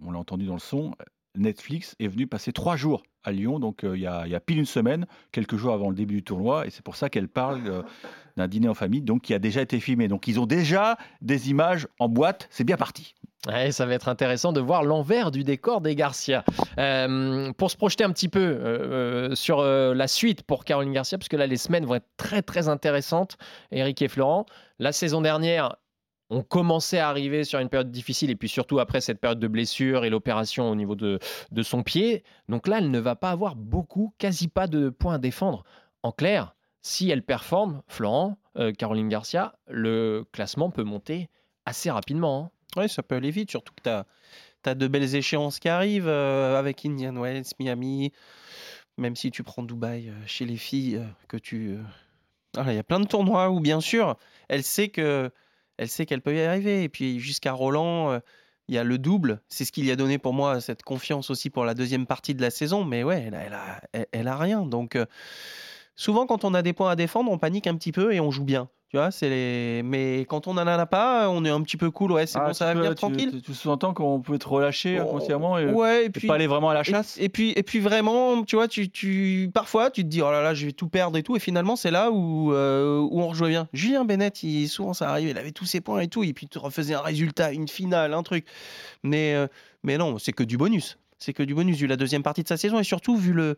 on 0.04 0.12
l'a 0.12 0.18
entendu 0.18 0.46
dans 0.46 0.54
le 0.54 0.60
son, 0.60 0.92
Netflix 1.36 1.94
est 1.98 2.08
venu 2.08 2.26
passer 2.26 2.52
trois 2.52 2.76
jours 2.76 3.02
à 3.24 3.32
Lyon, 3.32 3.58
donc 3.58 3.84
euh, 3.84 3.96
il 3.96 4.02
y, 4.02 4.06
a, 4.06 4.40
pile 4.40 4.58
une 4.58 4.66
semaine, 4.66 5.06
quelques 5.32 5.56
jours 5.56 5.74
avant 5.74 5.90
le 5.90 5.94
début 5.94 6.16
du 6.16 6.22
tournoi, 6.22 6.66
et 6.66 6.70
c'est 6.70 6.82
pour 6.82 6.96
ça 6.96 7.10
qu'elle 7.10 7.28
parle 7.28 7.60
euh, 7.66 7.82
d'un 8.36 8.48
dîner 8.48 8.68
en 8.68 8.74
famille, 8.74 9.02
donc 9.02 9.22
qui 9.22 9.34
a 9.34 9.38
déjà 9.38 9.60
été 9.60 9.80
filmé. 9.80 10.08
Donc 10.08 10.26
ils 10.28 10.40
ont 10.40 10.46
déjà 10.46 10.96
des 11.20 11.50
images 11.50 11.88
en 11.98 12.08
boîte, 12.08 12.48
c'est 12.50 12.64
bien 12.64 12.76
parti. 12.76 13.14
Ouais, 13.46 13.70
ça 13.70 13.86
va 13.86 13.94
être 13.94 14.08
intéressant 14.08 14.52
de 14.52 14.60
voir 14.60 14.82
l'envers 14.82 15.30
du 15.30 15.44
décor 15.44 15.80
des 15.80 15.94
Garcia. 15.94 16.44
Euh, 16.78 17.52
pour 17.52 17.70
se 17.70 17.76
projeter 17.76 18.02
un 18.02 18.10
petit 18.10 18.28
peu 18.28 19.30
sur 19.34 19.62
la 19.62 20.08
suite 20.08 20.42
pour 20.42 20.64
Caroline 20.64 20.92
Garcia, 20.92 21.18
parce 21.18 21.28
que 21.28 21.36
là, 21.36 21.46
les 21.46 21.56
semaines 21.56 21.86
vont 21.86 21.94
être 21.94 22.08
très, 22.16 22.42
très 22.42 22.68
intéressantes, 22.68 23.38
Eric 23.70 24.02
et 24.02 24.08
Florent. 24.08 24.46
La 24.80 24.90
saison 24.90 25.20
dernière, 25.20 25.76
on 26.30 26.42
commençait 26.42 26.98
à 26.98 27.08
arriver 27.08 27.44
sur 27.44 27.58
une 27.58 27.68
période 27.68 27.90
difficile, 27.90 28.30
et 28.30 28.36
puis 28.36 28.48
surtout 28.48 28.80
après 28.80 29.00
cette 29.00 29.20
période 29.20 29.40
de 29.40 29.48
blessure 29.48 30.04
et 30.04 30.10
l'opération 30.10 30.70
au 30.70 30.74
niveau 30.74 30.94
de, 30.94 31.18
son 31.62 31.82
pied. 31.82 32.22
Donc 32.48 32.68
là, 32.68 32.78
elle 32.78 32.90
ne 32.90 32.98
va 32.98 33.16
pas 33.16 33.30
avoir 33.30 33.56
beaucoup, 33.56 34.12
quasi 34.18 34.48
pas 34.48 34.66
de 34.66 34.90
points 34.90 35.14
à 35.14 35.18
défendre. 35.18 35.64
En 36.02 36.12
clair, 36.12 36.54
si 36.82 37.10
elle 37.10 37.22
performe, 37.22 37.82
Florent, 37.88 38.38
euh, 38.56 38.72
Caroline 38.72 39.08
Garcia, 39.08 39.56
le 39.68 40.24
classement 40.32 40.70
peut 40.70 40.84
monter 40.84 41.28
assez 41.64 41.90
rapidement. 41.90 42.44
hein. 42.44 42.50
Oui, 42.80 42.88
ça 42.88 43.02
peut 43.02 43.16
aller 43.16 43.30
vite, 43.30 43.50
surtout 43.50 43.72
que 43.74 43.82
tu 43.82 43.90
as, 44.68 44.74
de 44.74 44.86
belles 44.86 45.14
échéances 45.14 45.58
qui 45.58 45.70
arrivent 45.70 46.08
euh, 46.08 46.58
avec 46.58 46.84
Indian 46.84 47.14
Wells, 47.14 47.46
Miami, 47.58 48.12
même 48.98 49.16
si 49.16 49.30
tu 49.30 49.42
prends 49.42 49.62
Dubaï 49.62 50.10
euh, 50.10 50.12
chez 50.26 50.44
les 50.44 50.58
filles, 50.58 51.02
que 51.26 51.38
tu... 51.38 51.78
Il 52.56 52.74
y 52.74 52.78
a 52.78 52.82
plein 52.82 53.00
de 53.00 53.06
tournois 53.06 53.50
où, 53.50 53.60
bien 53.60 53.80
sûr, 53.80 54.16
elle 54.48 54.62
sait 54.62 54.88
que 54.88 55.30
elle 55.78 55.88
sait 55.88 56.06
qu'elle 56.06 56.20
peut 56.20 56.34
y 56.34 56.40
arriver. 56.40 56.82
Et 56.82 56.88
puis 56.88 57.20
jusqu'à 57.20 57.52
Roland, 57.52 58.12
euh, 58.12 58.18
il 58.68 58.74
y 58.74 58.78
a 58.78 58.84
le 58.84 58.98
double. 58.98 59.40
C'est 59.48 59.64
ce 59.64 59.72
qui 59.72 59.82
lui 59.82 59.90
a 59.90 59.96
donné 59.96 60.18
pour 60.18 60.34
moi 60.34 60.60
cette 60.60 60.82
confiance 60.82 61.30
aussi 61.30 61.50
pour 61.50 61.64
la 61.64 61.74
deuxième 61.74 62.06
partie 62.06 62.34
de 62.34 62.42
la 62.42 62.50
saison. 62.50 62.84
Mais 62.84 63.02
ouais, 63.04 63.30
elle 64.12 64.28
a 64.28 64.36
rien. 64.36 64.66
Donc 64.66 64.96
euh, 64.96 65.06
souvent, 65.96 66.26
quand 66.26 66.44
on 66.44 66.54
a 66.54 66.62
des 66.62 66.72
points 66.72 66.90
à 66.90 66.96
défendre, 66.96 67.30
on 67.30 67.38
panique 67.38 67.66
un 67.66 67.76
petit 67.76 67.92
peu 67.92 68.12
et 68.12 68.20
on 68.20 68.30
joue 68.30 68.44
bien. 68.44 68.68
Tu 68.90 68.96
vois, 68.96 69.10
c'est 69.10 69.28
les... 69.28 69.82
Mais 69.84 70.20
quand 70.30 70.46
on 70.46 70.54
n'en 70.54 70.66
a 70.66 70.86
pas, 70.86 71.28
on 71.28 71.44
est 71.44 71.50
un 71.50 71.60
petit 71.60 71.76
peu 71.76 71.90
cool. 71.90 72.10
Ouais, 72.12 72.26
c'est 72.26 72.38
Ah, 72.38 72.46
bon, 72.46 72.52
ça 72.54 72.64
va 72.64 72.72
peux- 72.72 72.78
venir 72.78 72.92
tu- 72.92 72.96
tranquille. 72.96 73.30
Tu, 73.32 73.42
tu 73.42 73.52
sous-entends 73.54 73.92
qu'on 73.92 74.20
peut 74.22 74.36
être 74.36 74.50
relâché 74.50 74.98
Oh, 74.98 75.02
inconsciemment 75.02 75.58
et, 75.58 75.66
ouais, 75.66 76.04
et 76.04 76.06
et 76.06 76.10
puis 76.10 76.26
pas 76.26 76.36
aller 76.36 76.46
vraiment 76.46 76.70
à 76.70 76.74
la 76.74 76.80
et- 76.80 76.84
chasse 76.84 77.18
Et, 77.20 77.28
puis 77.28 77.52
et 77.54 77.62
puis 77.62 77.80
vraiment, 77.80 78.42
tu 78.44 78.56
vois, 78.56 78.66
tu, 78.66 78.88
tu 78.88 79.50
parfois 79.52 79.90
tu 79.90 80.04
te 80.04 80.08
dis 80.08 80.22
oh 80.22 80.30
là 80.30 80.40
là, 80.42 80.54
je 80.54 80.64
vais 80.64 80.72
tout 80.72 80.88
perdre 80.88 81.18
et 81.18 81.22
tout, 81.22 81.36
et 81.36 81.38
finalement 81.38 81.76
c'est 81.76 81.90
là 81.90 82.10
où 82.10 82.54
euh, 82.54 82.98
où 82.98 83.20
on 83.20 83.28
rejoint 83.28 83.48
bien. 83.50 83.68
Julien 83.74 84.06
Bennett, 84.06 84.42
il, 84.42 84.68
souvent 84.68 84.94
ça 84.94 85.10
arrive, 85.10 85.28
il 85.28 85.36
avait 85.36 85.52
tous 85.52 85.66
ses 85.66 85.82
points 85.82 86.00
et 86.00 86.08
tout, 86.08 86.24
et 86.24 86.32
puis 86.32 86.48
tu 86.48 86.56
refaisais 86.56 86.94
un 86.94 87.02
résultat, 87.02 87.52
une 87.52 87.68
finale, 87.68 88.14
un 88.14 88.22
truc. 88.22 88.46
Mais 89.02 89.34
euh, 89.34 89.48
mais 89.82 89.98
non, 89.98 90.16
c'est 90.18 90.32
que 90.32 90.42
du 90.44 90.56
bonus. 90.56 90.98
C'est 91.18 91.34
que 91.34 91.42
du 91.42 91.54
bonus 91.54 91.76
vu 91.76 91.86
la 91.88 91.96
deuxième 91.96 92.22
partie 92.22 92.42
de 92.42 92.48
sa 92.48 92.56
saison 92.56 92.78
et 92.78 92.84
surtout 92.84 93.16
vu 93.16 93.34
le 93.34 93.56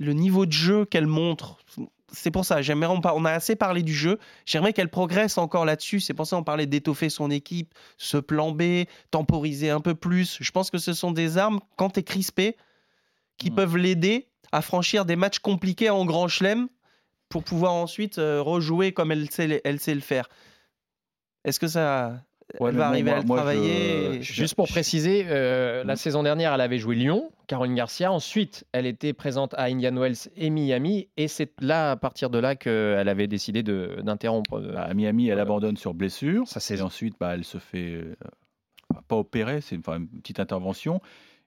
le 0.00 0.14
niveau 0.14 0.46
de 0.46 0.52
jeu 0.52 0.84
qu'elle 0.86 1.06
montre. 1.06 1.58
C'est 2.12 2.32
pour 2.32 2.44
ça, 2.44 2.60
j'aimerais, 2.62 2.92
on, 2.92 3.00
on 3.04 3.24
a 3.24 3.30
assez 3.30 3.54
parlé 3.54 3.82
du 3.84 3.94
jeu, 3.94 4.18
j'aimerais 4.46 4.72
qu'elle 4.72 4.88
progresse 4.88 5.38
encore 5.38 5.64
là-dessus. 5.64 6.00
C'est 6.00 6.14
pour 6.14 6.26
ça 6.26 6.36
qu'on 6.36 6.42
parlait 6.42 6.66
d'étoffer 6.66 7.08
son 7.10 7.30
équipe, 7.30 7.72
ce 7.98 8.16
plan 8.16 8.50
B, 8.50 8.86
temporiser 9.12 9.70
un 9.70 9.80
peu 9.80 9.94
plus. 9.94 10.38
Je 10.40 10.50
pense 10.50 10.70
que 10.70 10.78
ce 10.78 10.92
sont 10.94 11.12
des 11.12 11.38
armes, 11.38 11.60
quand 11.76 11.90
tu 11.90 12.00
es 12.00 12.02
crispé, 12.02 12.56
qui 13.36 13.50
Mm. 13.50 13.54
peuvent 13.54 13.76
l'aider 13.76 14.28
à 14.52 14.62
franchir 14.62 15.04
des 15.04 15.16
matchs 15.16 15.38
compliqués 15.38 15.90
en 15.90 16.04
grand 16.04 16.26
chelem 16.26 16.68
pour 17.28 17.44
pouvoir 17.44 17.74
ensuite 17.74 18.18
euh, 18.18 18.42
rejouer 18.42 18.92
comme 18.92 19.12
elle 19.12 19.30
sait, 19.30 19.60
elle 19.64 19.78
sait 19.78 19.94
le 19.94 20.00
faire. 20.00 20.28
Est-ce 21.44 21.60
que 21.60 21.68
ça. 21.68 22.24
Ouais, 22.58 22.70
elle 22.70 22.76
va 22.76 22.88
arriver 22.88 23.10
moi- 23.10 23.18
à 23.18 23.20
le 23.20 23.26
je- 23.26 23.32
travailler 23.32 24.14
et- 24.16 24.22
Juste 24.22 24.54
pour 24.54 24.66
préciser, 24.66 25.26
euh, 25.28 25.84
la 25.84 25.92
Mhm. 25.92 25.96
saison 25.96 26.22
dernière, 26.22 26.52
elle 26.54 26.60
avait 26.60 26.78
joué 26.78 26.96
Lyon, 26.96 27.30
Caroline 27.46 27.74
Garcia. 27.74 28.10
Ensuite, 28.10 28.64
elle 28.72 28.86
était 28.86 29.12
présente 29.12 29.54
à 29.54 29.64
Indian 29.64 29.94
Wells 29.94 30.16
et 30.36 30.50
Miami. 30.50 31.08
Et 31.16 31.28
c'est 31.28 31.52
là, 31.60 31.92
à 31.92 31.96
partir 31.96 32.30
de 32.30 32.38
là, 32.38 32.56
qu'elle 32.56 33.08
avait 33.08 33.26
décidé 33.28 33.62
d'interrompre. 33.62 34.54
euh, 34.54 34.74
À 34.76 34.92
Miami, 34.94 35.28
elle 35.28 35.38
abandonne 35.38 35.76
sur 35.76 35.94
blessure. 35.94 36.48
Sa 36.48 36.74
Et 36.74 36.80
ensuite, 36.82 37.14
bah, 37.20 37.34
elle 37.34 37.44
se 37.44 37.58
fait 37.58 37.92
euh, 37.94 38.16
pas 39.08 39.16
opérer, 39.16 39.60
c'est 39.60 39.74
une, 39.76 39.80
enfin, 39.82 39.98
une 39.98 40.08
petite 40.08 40.40
intervention. 40.40 41.00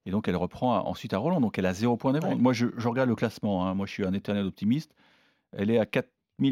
Et 0.05 0.11
donc, 0.11 0.27
elle 0.27 0.35
reprend 0.35 0.73
à- 0.75 0.81
ensuite 0.81 1.13
à 1.13 1.17
Roland. 1.17 1.39
Donc, 1.41 1.57
elle 1.57 1.65
a 1.65 1.73
zéro 1.73 1.95
point 1.97 2.11
d'avance. 2.13 2.33
Ouais. 2.35 2.39
Moi, 2.41 2.53
je, 2.53 2.67
je 2.77 2.87
regarde 2.87 3.09
le 3.09 3.15
classement. 3.15 3.65
hein. 3.67 3.73
Moi, 3.73 3.85
je 3.85 3.91
suis 3.93 4.05
un 4.05 4.13
éternel 4.13 4.45
optimiste. 4.45 4.93
Elle 5.57 5.69
est 5.71 5.79
à 5.79 5.85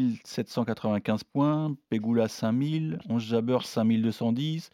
4795 0.00 1.24
points. 1.24 1.74
Pegula, 1.90 2.28
5000. 2.28 2.98
11 3.08 3.22
Jabber, 3.22 3.58
5210. 3.64 4.70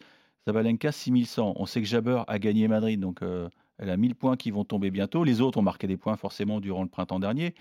Zabalenka, 0.47 0.91
6100. 0.91 1.53
On 1.55 1.65
sait 1.65 1.81
que 1.81 1.87
Jabber 1.87 2.23
a 2.27 2.39
gagné 2.39 2.67
Madrid. 2.67 2.99
Donc, 2.99 3.21
euh, 3.21 3.49
elle 3.77 3.89
a 3.89 3.97
1000 3.97 4.15
points 4.15 4.37
qui 4.37 4.51
vont 4.51 4.63
tomber 4.65 4.91
bientôt. 4.91 5.23
Les 5.23 5.41
autres 5.41 5.57
ont 5.57 5.63
marqué 5.63 5.87
des 5.87 5.97
points 5.97 6.15
forcément 6.17 6.59
durant 6.59 6.83
le 6.83 6.89
printemps 6.89 7.19
dernier. 7.19 7.53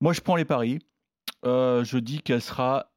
Moi, 0.00 0.12
je 0.12 0.20
prends 0.20 0.36
les 0.36 0.44
paris. 0.44 0.78
Euh, 1.44 1.84
je 1.84 1.98
dis 1.98 2.20
qu'elle 2.20 2.40
sera 2.42 2.90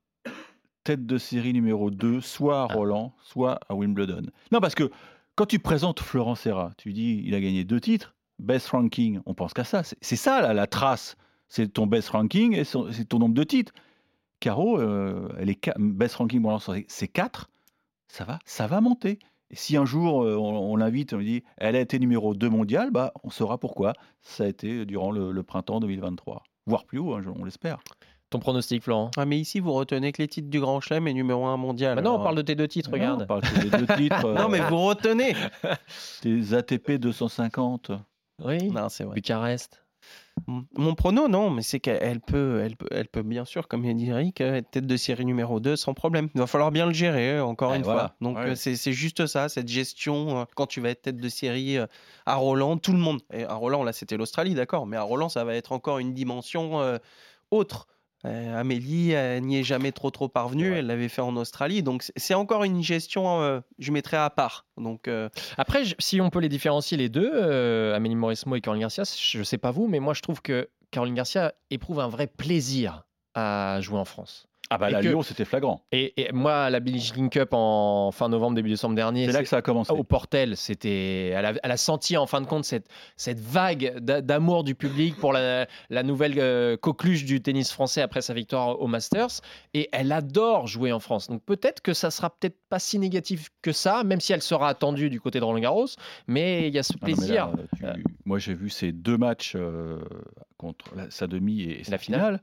tête 0.83 1.05
de 1.05 1.17
série 1.17 1.53
numéro 1.53 1.91
2, 1.91 2.21
soit 2.21 2.63
à 2.63 2.67
Ah. 2.69 2.73
Roland, 2.73 3.13
soit 3.21 3.59
à 3.69 3.75
Wimbledon. 3.75 4.23
Non, 4.51 4.59
parce 4.59 4.75
que 4.75 4.91
quand 5.35 5.45
tu 5.45 5.59
présentes 5.59 5.99
Florent 6.01 6.35
Serra, 6.35 6.71
tu 6.77 6.91
dis 6.93 7.21
il 7.25 7.33
a 7.35 7.39
gagné 7.41 7.63
deux 7.63 7.79
titres, 7.79 8.13
best 8.39 8.67
ranking, 8.69 9.19
on 9.25 9.33
pense 9.33 9.53
qu'à 9.53 9.63
ça. 9.63 9.81
C'est 9.83 10.15
ça 10.17 10.53
la 10.53 10.67
trace. 10.67 11.15
C'est 11.55 11.67
ton 11.71 11.85
best 11.85 12.09
ranking 12.09 12.55
et 12.55 12.63
c'est 12.63 13.05
ton 13.05 13.19
nombre 13.19 13.35
de 13.35 13.43
titres. 13.43 13.73
Caro, 14.39 14.79
euh, 14.79 15.29
elle 15.37 15.51
est 15.51 15.69
best 15.77 16.15
ranking 16.15 16.41
pour 16.41 16.49
l'instant, 16.51 16.73
c'est- 16.73 16.85
c'est 16.87 17.07
4. 17.07 17.51
Ça 18.07 18.23
va, 18.25 18.39
ça 18.43 18.65
va 18.65 18.81
monter. 18.81 19.19
Et 19.51 19.55
si 19.55 19.77
un 19.77 19.85
jour 19.85 20.23
euh, 20.23 20.35
on, 20.35 20.71
on 20.71 20.75
l'invite, 20.75 21.13
on 21.13 21.17
lui 21.17 21.25
dit 21.25 21.43
elle 21.57 21.75
a 21.75 21.79
été 21.79 21.99
numéro 21.99 22.33
2 22.33 22.49
mondial, 22.49 22.89
bah, 22.89 23.13
on 23.23 23.29
saura 23.29 23.59
pourquoi. 23.59 23.93
Ça 24.23 24.45
a 24.45 24.47
été 24.47 24.85
durant 24.87 25.11
le, 25.11 25.31
le 25.31 25.43
printemps 25.43 25.79
2023. 25.79 26.41
Voire 26.65 26.85
plus 26.85 26.97
haut, 26.97 27.13
hein, 27.13 27.21
on 27.39 27.43
l'espère. 27.45 27.77
Ton 28.31 28.39
pronostic, 28.39 28.81
Florent? 28.81 29.11
Ah, 29.15 29.25
mais 29.27 29.39
ici, 29.39 29.59
vous 29.59 29.73
retenez 29.73 30.11
que 30.11 30.19
les 30.23 30.27
titres 30.27 30.49
du 30.49 30.59
Grand 30.59 30.81
Chelem 30.81 31.07
et 31.07 31.13
numéro 31.13 31.45
1 31.45 31.57
mondial. 31.57 31.93
Maintenant, 31.93 32.13
on 32.13 32.15
alors. 32.15 32.23
parle 32.23 32.37
de 32.37 32.41
tes 32.41 32.55
deux 32.55 32.67
titres, 32.67 32.89
Non, 32.89 32.93
regarde. 32.95 33.21
on 33.21 33.25
parle 33.27 33.41
que 33.41 33.59
des 33.59 33.69
deux 33.85 33.95
titres. 33.95 34.33
Non, 34.33 34.49
mais 34.49 34.59
euh, 34.61 34.67
vous 34.69 34.79
retenez. 34.81 35.35
Des 36.23 36.55
ATP 36.55 36.93
250. 36.93 37.91
Oui. 38.43 38.71
Non, 38.71 38.89
c'est 38.89 39.03
vrai. 39.03 39.13
Bucarest. 39.15 39.82
Mon 40.47 40.95
prono, 40.95 41.27
non, 41.27 41.49
mais 41.51 41.61
c'est 41.61 41.79
qu'elle 41.79 42.19
peut, 42.19 42.61
elle 42.65 42.75
peut, 42.75 42.87
elle 42.91 43.07
peut 43.07 43.21
bien 43.21 43.45
sûr, 43.45 43.67
comme 43.67 43.85
il 43.85 43.95
dit 43.95 44.09
Eric, 44.09 44.41
euh, 44.41 44.55
être 44.55 44.71
tête 44.71 44.87
de 44.87 44.97
série 44.97 45.25
numéro 45.25 45.59
2 45.59 45.75
sans 45.75 45.93
problème. 45.93 46.29
Il 46.35 46.39
va 46.39 46.47
falloir 46.47 46.71
bien 46.71 46.85
le 46.85 46.91
gérer, 46.93 47.37
euh, 47.37 47.45
encore 47.45 47.73
une 47.73 47.83
voilà. 47.83 47.99
fois. 47.99 48.15
Donc 48.19 48.37
Ouais. 48.37 48.49
euh, 48.49 48.55
c'est 48.55 48.93
juste 48.93 49.25
ça, 49.27 49.47
cette 49.47 49.67
gestion. 49.69 50.45
Quand 50.55 50.65
tu 50.65 50.81
vas 50.81 50.89
être 50.89 51.03
tête 51.03 51.17
de 51.17 51.29
série 51.29 51.77
à 52.25 52.35
Roland, 52.35 52.77
tout 52.77 52.91
le 52.93 52.97
monde. 52.97 53.21
Et 53.31 53.43
à 53.45 53.53
Roland, 53.53 53.83
là, 53.83 53.93
c'était 53.93 54.17
l'Australie, 54.17 54.53
d'accord, 54.55 54.85
mais 54.85 54.97
à 54.97 55.03
Roland, 55.03 55.29
ça 55.29 55.43
va 55.45 55.55
être 55.55 55.71
encore 55.71 55.99
une 55.99 56.13
dimension 56.13 56.81
euh, 56.81 56.97
autre. 57.51 57.87
Euh, 58.25 58.57
Amélie 58.59 59.11
elle 59.11 59.43
n'y 59.43 59.59
est 59.59 59.63
jamais 59.63 59.91
trop 59.91 60.09
trop 60.11 60.29
parvenue, 60.29 60.73
elle 60.73 60.87
l'avait 60.87 61.09
fait 61.09 61.21
en 61.21 61.35
Australie, 61.35 61.83
donc 61.83 62.03
c'est- 62.15 62.33
encore 62.33 62.63
une 62.63 62.81
gestion, 62.81 63.41
euh, 63.41 63.59
je 63.79 63.91
mettrais 63.91 64.17
à 64.17 64.29
part. 64.29 64.65
Donc 64.77 65.07
euh, 65.07 65.29
Après, 65.57 65.83
je- 65.85 65.95
si 65.99 66.21
on 66.21 66.29
peut 66.29 66.39
les 66.39 66.49
différencier 66.49 66.97
les 66.97 67.09
deux, 67.09 67.91
Amélie 67.93 68.15
Mauresmo 68.15 68.55
et 68.55 68.61
Caroline 68.61 68.81
Garcia, 68.83 69.03
je 69.03 69.39
ne 69.39 69.43
sais 69.43 69.57
pas 69.57 69.71
vous, 69.71 69.87
mais 69.87 69.99
moi 69.99 70.13
je 70.13 70.21
trouve 70.21 70.41
que 70.41 70.69
Caroline 70.91 71.15
Garcia 71.15 71.53
éprouve 71.69 71.99
un 71.99 72.07
vrai 72.07 72.27
plaisir 72.27 73.03
à 73.35 73.79
jouer 73.81 73.97
en 73.99 74.05
France. 74.05 74.47
Ah 74.75 74.77
bah 74.79 74.89
Et 74.89 74.93
que- 74.93 75.07
Lyon, 75.07 75.21
c'était 75.21 75.45
flagrant. 75.45 75.85
Et, 75.91 76.19
et 76.19 76.31
moi, 76.31 76.69
la 76.71 76.79
Billie 76.79 76.99
Jean 76.99 77.29
Cup 77.29 77.49
en 77.51 78.11
fin 78.11 78.27
novembre, 78.27 78.55
début 78.55 78.69
décembre 78.69 78.95
dernier, 78.95 79.27
C'est 79.27 79.31
là 79.33 79.43
que 79.43 79.47
ça 79.47 79.57
a 79.57 79.61
commencé. 79.61 79.91
au 79.93 80.03
Portel, 80.03 80.57
c'était, 80.57 81.27
elle 81.27 81.45
a, 81.45 81.53
elle 81.61 81.71
a 81.71 81.77
senti 81.77 82.17
en 82.17 82.25
fin 82.25 82.41
de 82.41 82.47
compte 82.47 82.65
cette, 82.65 82.87
cette 83.15 83.39
vague 83.39 83.99
d'a- 83.99 84.21
d'amour 84.21 84.63
du 84.63 84.73
public 84.73 85.15
pour 85.17 85.31
la, 85.31 85.67
la 85.91 86.01
nouvelle 86.03 86.33
euh, 86.39 86.75
coqueluche 86.75 87.23
du 87.25 87.41
tennis 87.41 87.71
français 87.71 88.01
après 88.01 88.21
sa 88.21 88.33
victoire 88.33 88.81
au 88.81 88.87
Masters, 88.87 89.41
et 89.75 89.89
elle 89.91 90.11
adore 90.11 90.65
jouer 90.65 90.91
en 90.91 90.99
France. 90.99 91.27
Donc 91.29 91.43
peut-être 91.43 91.81
que 91.81 91.93
ça 91.93 92.09
sera 92.09 92.31
peut-être 92.31 92.57
pas 92.69 92.79
si 92.79 92.97
négatif 92.97 93.49
que 93.61 93.71
ça, 93.71 94.03
même 94.03 94.21
si 94.21 94.33
elle 94.33 94.41
sera 94.41 94.69
attendue 94.69 95.11
du 95.11 95.21
côté 95.21 95.39
de 95.39 95.45
Roland 95.45 95.59
Garros, 95.59 95.85
mais 96.25 96.67
il 96.67 96.73
y 96.73 96.79
a 96.79 96.83
ce 96.83 96.93
Ah 97.01 97.07
non, 97.07 97.15
plaisir. 97.15 97.51
là, 97.81 97.93
tu- 97.95 98.03
Moi, 98.25 98.39
j'ai 98.39 98.53
vu 98.55 98.69
ces 98.71 98.91
deux 98.91 99.17
matchs 99.17 99.53
euh, 99.55 99.99
contre 100.57 100.85
la- 100.95 101.11
sa 101.11 101.27
demi 101.27 101.61
et, 101.61 101.83
sa 101.83 101.91
La 101.91 101.97
finale. 101.99 102.19
finale. 102.21 102.41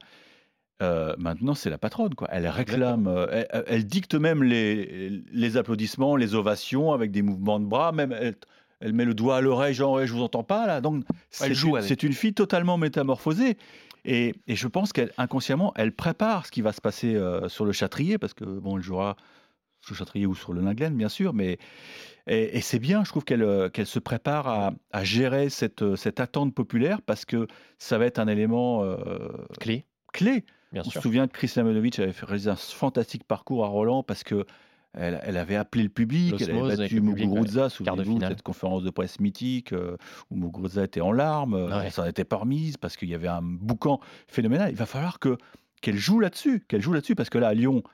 Euh, 0.82 1.14
maintenant, 1.18 1.54
c'est 1.54 1.70
la 1.70 1.78
patronne. 1.78 2.14
Quoi. 2.14 2.28
Elle 2.30 2.46
réclame, 2.48 3.06
euh, 3.06 3.26
elle, 3.30 3.64
elle 3.66 3.86
dicte 3.86 4.14
même 4.14 4.42
les, 4.42 5.22
les 5.30 5.56
applaudissements, 5.56 6.16
les 6.16 6.34
ovations 6.34 6.92
avec 6.92 7.10
des 7.10 7.22
mouvements 7.22 7.60
de 7.60 7.66
bras. 7.66 7.92
Même 7.92 8.12
elle, 8.12 8.36
elle 8.80 8.94
met 8.94 9.04
le 9.04 9.14
doigt 9.14 9.36
à 9.36 9.40
l'oreille, 9.40 9.74
genre, 9.74 10.04
je 10.06 10.12
vous 10.12 10.22
entends 10.22 10.42
pas 10.42 10.66
là. 10.66 10.80
Donc, 10.80 11.04
c'est 11.30 12.02
une, 12.02 12.12
fille 12.14 12.32
totalement 12.32 12.78
métamorphosée. 12.78 13.58
Et, 14.06 14.34
et 14.46 14.56
je 14.56 14.66
pense 14.68 14.94
qu'inconsciemment, 14.94 15.74
elle 15.76 15.92
prépare 15.92 16.46
ce 16.46 16.50
qui 16.50 16.62
va 16.62 16.72
se 16.72 16.80
passer 16.80 17.14
euh, 17.14 17.50
sur 17.50 17.66
le 17.66 17.72
Châtrier, 17.72 18.16
parce 18.16 18.32
que 18.32 18.44
bon, 18.44 18.78
elle 18.78 18.82
jouera 18.82 19.16
sur 19.82 19.92
le 19.92 19.98
Châtrier 19.98 20.24
ou 20.24 20.34
sur 20.34 20.54
le 20.54 20.62
Linglen, 20.62 20.96
bien 20.96 21.10
sûr, 21.10 21.34
mais 21.34 21.58
et, 22.26 22.56
et 22.56 22.60
c'est 22.62 22.78
bien, 22.78 23.04
je 23.04 23.10
trouve 23.10 23.24
qu'elle 23.24 23.70
qu'elle 23.72 23.86
se 23.86 23.98
prépare 23.98 24.48
à, 24.48 24.72
à 24.92 25.04
gérer 25.04 25.50
cette, 25.50 25.96
cette 25.96 26.20
attente 26.20 26.54
populaire 26.54 27.02
parce 27.02 27.26
que 27.26 27.46
ça 27.78 27.98
va 27.98 28.06
être 28.06 28.18
un 28.18 28.28
élément 28.28 28.84
Clé, 29.58 29.84
clé. 30.12 30.44
Bien 30.72 30.82
On 30.86 30.90
se 30.90 31.00
souvient 31.00 31.26
que 31.26 31.32
Chris 31.32 31.52
Lamanovic 31.56 31.98
avait 31.98 32.12
fait 32.12 32.26
réaliser 32.26 32.50
un 32.50 32.56
fantastique 32.56 33.24
parcours 33.24 33.64
à 33.64 33.68
Roland 33.68 34.02
parce 34.02 34.22
que 34.24 34.44
elle, 34.92 35.20
elle 35.22 35.36
avait 35.36 35.54
appelé 35.54 35.84
le 35.84 35.88
public, 35.88 36.34
elle 36.40 36.50
avait 36.50 36.76
battu 36.76 37.00
Muguruza, 37.00 37.64
de 37.64 37.68
souvenez-vous, 37.68 38.14
finale. 38.14 38.30
cette 38.32 38.42
conférence 38.42 38.82
de 38.82 38.90
presse 38.90 39.20
mythique 39.20 39.72
euh, 39.72 39.96
où 40.30 40.36
Muguruza 40.36 40.82
était 40.82 41.00
en 41.00 41.12
larmes, 41.12 41.54
euh, 41.54 41.68
Ouais. 41.68 41.84
elle 41.86 41.92
s'en 41.92 42.04
était 42.06 42.24
pas 42.24 42.36
remise 42.36 42.76
parce 42.76 42.96
qu'il 42.96 43.08
y 43.08 43.14
avait 43.14 43.28
un 43.28 43.40
boucan 43.42 44.00
phénoménal. 44.26 44.70
Il 44.70 44.76
va 44.76 44.86
falloir 44.86 45.20
que 45.20 45.38
qu'elle 45.80 45.96
joue 45.96 46.18
là-dessus, 46.18 46.64
qu'elle 46.68 46.82
joue 46.82 46.92
là-dessus 46.92 47.14
parce 47.14 47.30
que 47.30 47.38
là 47.38 47.48
à 47.48 47.54
Lyon, 47.54 47.84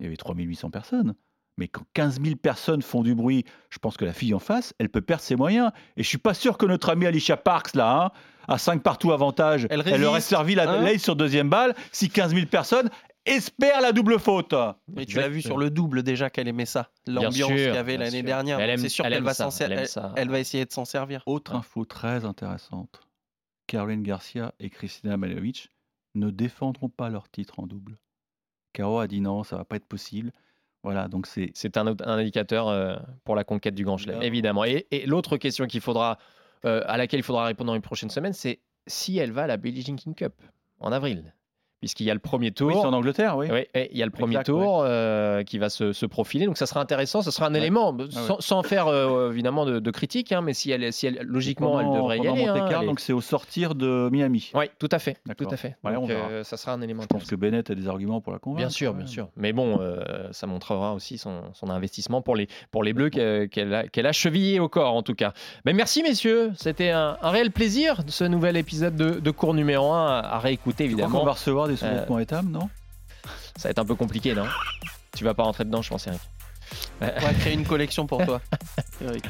il 0.00 0.04
y 0.04 0.06
avait 0.06 0.16
3800 0.16 0.70
personnes. 0.70 1.14
Mais 1.58 1.68
quand 1.68 1.84
15 1.94 2.20
000 2.22 2.36
personnes 2.36 2.82
font 2.82 3.02
du 3.02 3.14
bruit, 3.14 3.44
je 3.70 3.78
pense 3.78 3.96
que 3.96 4.04
la 4.04 4.12
fille 4.12 4.34
en 4.34 4.38
face, 4.38 4.74
elle 4.78 4.90
peut 4.90 5.00
perdre 5.00 5.22
ses 5.22 5.36
moyens. 5.36 5.70
Et 5.96 6.02
je 6.02 6.08
suis 6.08 6.18
pas 6.18 6.34
sûr 6.34 6.58
que 6.58 6.66
notre 6.66 6.90
amie 6.90 7.06
Alicia 7.06 7.36
Parks, 7.36 7.74
là, 7.74 8.04
hein, 8.04 8.10
à 8.48 8.58
5 8.58 8.82
partout 8.82 9.12
avantage, 9.12 9.66
Elle 9.70 9.82
elle, 9.86 10.04
aurait 10.04 10.20
servi 10.20 10.54
la 10.54 10.70
hein. 10.70 10.98
sur 10.98 11.16
deuxième 11.16 11.48
balle 11.48 11.74
si 11.92 12.10
15 12.10 12.34
000 12.34 12.46
personnes 12.46 12.90
espèrent 13.24 13.80
la 13.80 13.92
double 13.92 14.18
faute. 14.18 14.54
Mais 14.88 15.06
tu 15.06 15.16
l'as 15.16 15.28
vu 15.28 15.42
sur 15.42 15.58
le 15.58 15.70
double 15.70 16.02
déjà 16.02 16.30
qu'elle 16.30 16.48
aimait 16.48 16.66
ça, 16.66 16.90
l'ambiance 17.06 17.48
qu'il 17.48 17.58
y 17.58 17.68
avait 17.68 17.96
l'année 17.96 18.22
dernière. 18.22 18.60
Elle 18.60 18.68
Donc 18.68 18.74
aime- 18.78 18.82
C'est 18.82 18.88
sûr 18.88 19.04
elle 19.04 19.12
qu'elle 19.14 19.22
va 19.22 19.32
elle 20.16 20.28
va 20.30 20.38
essayer 20.38 20.64
de 20.64 20.72
s'en 20.72 20.84
servir. 20.84 21.22
Autre 21.26 21.54
info 21.54 21.84
très 21.84 22.24
intéressante. 22.24 23.00
Caroline 23.66 24.02
Garcia 24.02 24.54
et 24.60 24.70
Kristina 24.70 25.16
Malovic 25.16 25.70
ne 26.14 26.30
défendront 26.30 26.88
pas 26.88 27.10
leur 27.10 27.28
titre 27.28 27.58
en 27.60 27.66
double. 27.66 27.98
Caro 28.72 28.98
a 28.98 29.08
dit 29.08 29.20
non, 29.20 29.42
ça 29.42 29.56
va 29.56 29.64
pas 29.64 29.76
être 29.76 29.86
possible. 29.86 30.32
Voilà, 30.86 31.08
donc 31.08 31.26
c'est 31.26 31.50
C'est 31.54 31.76
un, 31.78 31.88
indicateur 31.88 32.68
euh, 32.68 32.94
pour 33.24 33.34
la 33.34 33.42
conquête 33.42 33.74
du 33.74 33.84
Grand 33.84 33.96
Chelem, 33.96 34.22
Évidemment. 34.22 34.62
évidemment. 34.62 34.86
Et, 34.92 35.02
et 35.02 35.04
l'autre 35.04 35.36
question 35.36 35.66
qu'il 35.66 35.80
faudra, 35.80 36.16
euh, 36.64 36.80
à 36.86 36.96
laquelle 36.96 37.18
il 37.18 37.24
faudra 37.24 37.44
répondre 37.44 37.66
dans 37.66 37.74
les 37.74 37.80
prochaines 37.80 38.08
semaines, 38.08 38.32
c'est 38.32 38.60
si 38.86 39.18
elle 39.18 39.32
va 39.32 39.42
à 39.42 39.46
la 39.48 39.56
Billie 39.56 39.82
Jean 39.82 39.96
King 39.96 40.14
Cup 40.14 40.34
en 40.78 40.92
avril. 40.92 41.34
Puisqu'il 41.80 42.06
y 42.06 42.10
a 42.10 42.14
le 42.14 42.20
premier 42.20 42.52
tour. 42.52 42.68
oui, 42.68 42.74
en 42.74 42.92
Angleterre, 42.94 43.36
oui. 43.36 43.48
Oui, 43.52 43.66
il 43.74 43.98
y 43.98 44.02
a 44.02 44.06
le 44.06 44.10
premier 44.10 44.32
Exact, 44.36 44.46
tour 44.46 44.82
euh, 44.84 45.42
qui 45.44 45.58
va 45.58 45.68
se, 45.68 45.92
se 45.92 46.06
profiler, 46.06 46.46
donc 46.46 46.56
ça 46.56 46.64
sera 46.66 46.80
intéressant, 46.80 47.20
ce 47.22 47.30
sera 47.30 47.46
un 47.48 47.52
Ouais. 47.52 47.58
élément, 47.58 47.94
Ah 47.98 48.02
ouais. 48.02 48.36
sans, 48.40 48.62
faire 48.62 48.86
euh, 48.86 49.30
évidemment 49.30 49.66
de, 49.66 49.78
de 49.78 49.90
critique, 49.90 50.32
hein, 50.32 50.40
mais 50.40 50.54
si 50.54 50.70
elle, 50.70 50.90
si 50.92 51.06
elle, 51.06 51.18
logiquement, 51.22 51.78
elle 51.78 51.92
devrait 51.92 52.16
y 52.18 52.20
aller. 52.26 52.44
hein, 52.46 52.54
Monte-Carlo, 52.54 52.76
elle 52.78 52.82
est- 52.84 52.86
donc 52.86 53.00
c'est 53.00 53.12
au 53.12 53.20
sortir 53.20 53.74
de 53.74 54.08
Miami. 54.10 54.50
Oui, 54.54 54.64
tout 54.78 54.88
à 54.90 54.98
fait, 54.98 55.18
tout 55.36 55.46
à 55.50 55.56
fait. 55.58 55.76
Ouais, 55.84 55.94
on 55.96 56.06
verra. 56.06 56.28
euh, 56.30 56.44
ça 56.44 56.56
sera 56.56 56.72
un 56.72 56.80
élément 56.80 57.02
Je 57.02 57.08
pense 57.08 57.24
que 57.24 57.36
Bennett 57.36 57.68
a 57.70 57.74
des 57.74 57.88
arguments 57.88 58.20
pour 58.22 58.32
la 58.32 58.38
convaincre. 58.38 58.60
Bien 58.60 58.70
sûr, 58.70 58.94
bien 58.94 59.06
sûr. 59.06 59.28
Mais 59.36 59.52
bon, 59.52 59.78
euh, 59.80 60.02
ça 60.32 60.46
montrera 60.46 60.94
aussi 60.94 61.18
son, 61.18 61.42
son 61.52 61.68
investissement 61.68 62.22
pour 62.22 62.36
les, 62.36 62.48
pour 62.70 62.84
les 62.84 62.94
Bleus 62.94 63.10
qu'elle 63.10 63.74
a, 63.74 63.86
qu'elle 63.86 64.06
a 64.06 64.12
chevillé 64.12 64.60
au 64.60 64.68
corps, 64.70 64.94
en 64.94 65.02
tout 65.02 65.14
cas. 65.14 65.34
Mais 65.66 65.74
merci, 65.74 66.02
messieurs. 66.02 66.52
C'était 66.56 66.90
un, 66.90 67.18
un 67.20 67.30
réel 67.30 67.50
plaisir, 67.50 68.00
ce 68.08 68.24
nouvel 68.24 68.56
épisode 68.56 68.96
de, 68.96 69.20
de 69.20 69.30
cours 69.30 69.52
numéro 69.54 69.92
1 69.92 70.06
à, 70.20 70.38
réécouter, 70.38 70.84
crois 70.84 70.86
évidemment. 70.86 71.18
qu'on 71.20 71.24
va 71.26 71.32
recevoir 71.32 71.68
des 71.68 71.75
Euh, 71.82 72.42
non? 72.42 72.68
Ça 73.56 73.64
va 73.64 73.70
être 73.70 73.78
un 73.78 73.84
peu 73.84 73.94
compliqué, 73.94 74.34
non? 74.34 74.46
Tu 75.16 75.24
vas 75.24 75.34
pas 75.34 75.42
rentrer 75.44 75.64
dedans, 75.64 75.82
je 75.82 75.90
pense, 75.90 76.06
Eric. 76.06 76.20
On 77.00 77.04
va 77.06 77.34
créer 77.34 77.54
une 77.54 77.66
collection 77.66 78.06
pour 78.06 78.24
toi. 78.24 78.40
Eric. 79.02 79.24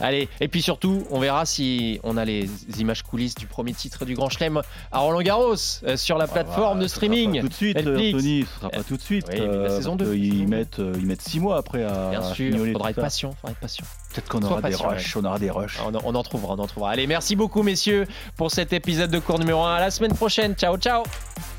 Allez, 0.00 0.28
et 0.40 0.48
puis 0.48 0.62
surtout, 0.62 1.04
on 1.10 1.20
verra 1.20 1.46
si 1.46 2.00
on 2.02 2.16
a 2.16 2.24
les 2.24 2.48
images 2.78 3.02
coulisses 3.02 3.34
du 3.34 3.46
premier 3.46 3.72
titre 3.72 4.04
du 4.04 4.14
Grand 4.14 4.28
Chelem 4.28 4.60
à 4.92 4.98
Roland 4.98 5.22
Garros 5.22 5.54
euh, 5.84 5.96
sur 5.96 6.18
la 6.18 6.26
plateforme 6.26 6.78
Ah, 6.78 6.82
de 6.82 6.88
ce 6.88 6.94
sera 6.96 7.06
pas 7.06 7.06
streaming. 7.06 7.40
Tout 7.40 7.48
de 7.48 7.54
suite, 7.54 7.76
Netflix. 7.76 8.14
Anthony, 8.14 8.42
ce 8.42 8.60
sera 8.60 8.70
pas 8.70 8.82
tout 8.82 8.96
de 8.96 9.02
suite. 9.02 9.26
Oui, 9.28 9.40
mais 9.40 9.46
la 9.46 9.52
euh, 9.52 9.76
saison 9.76 9.96
parce 9.96 10.10
deux, 10.10 10.16
que 10.16 10.20
saison 10.20 10.34
Ils 10.34 10.44
deux. 10.44 10.56
mettent, 10.56 10.78
euh, 10.78 10.92
ils 10.96 11.06
mettent 11.06 11.22
six 11.22 11.40
mois 11.40 11.58
après 11.58 11.84
à. 11.84 12.10
Bien 12.10 12.22
sûr, 12.22 12.34
fignoler 12.34 12.72
faudra 12.72 12.90
être 12.90 13.00
patient, 13.00 13.32
faudra 13.40 13.52
être 13.52 13.60
patient. 13.60 13.84
Peut-être 14.12 14.28
qu'on 14.28 14.42
aura 14.42 14.62
des 14.62 14.74
rushs. 14.74 15.16
On 15.16 15.24
aura 15.24 15.38
des 15.38 15.50
rushs. 15.50 15.78
On, 15.86 15.92
on 16.04 16.14
en 16.14 16.22
trouvera, 16.22 16.54
on 16.54 16.58
en 16.58 16.66
trouvera. 16.66 16.90
Allez, 16.90 17.06
merci 17.06 17.36
beaucoup, 17.36 17.62
messieurs, 17.62 18.06
pour 18.36 18.50
cet 18.50 18.72
épisode 18.72 19.10
de 19.10 19.18
cours 19.18 19.38
numéro 19.38 19.62
1. 19.62 19.74
À 19.76 19.80
la 19.80 19.90
semaine 19.90 20.14
prochaine. 20.14 20.54
Ciao, 20.54 20.76
ciao. 20.76 21.02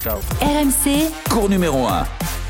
Ciao. 0.04 0.18
RMC 0.42 1.12
Cours 1.30 1.50
numéro 1.50 1.86
1. 1.88 2.49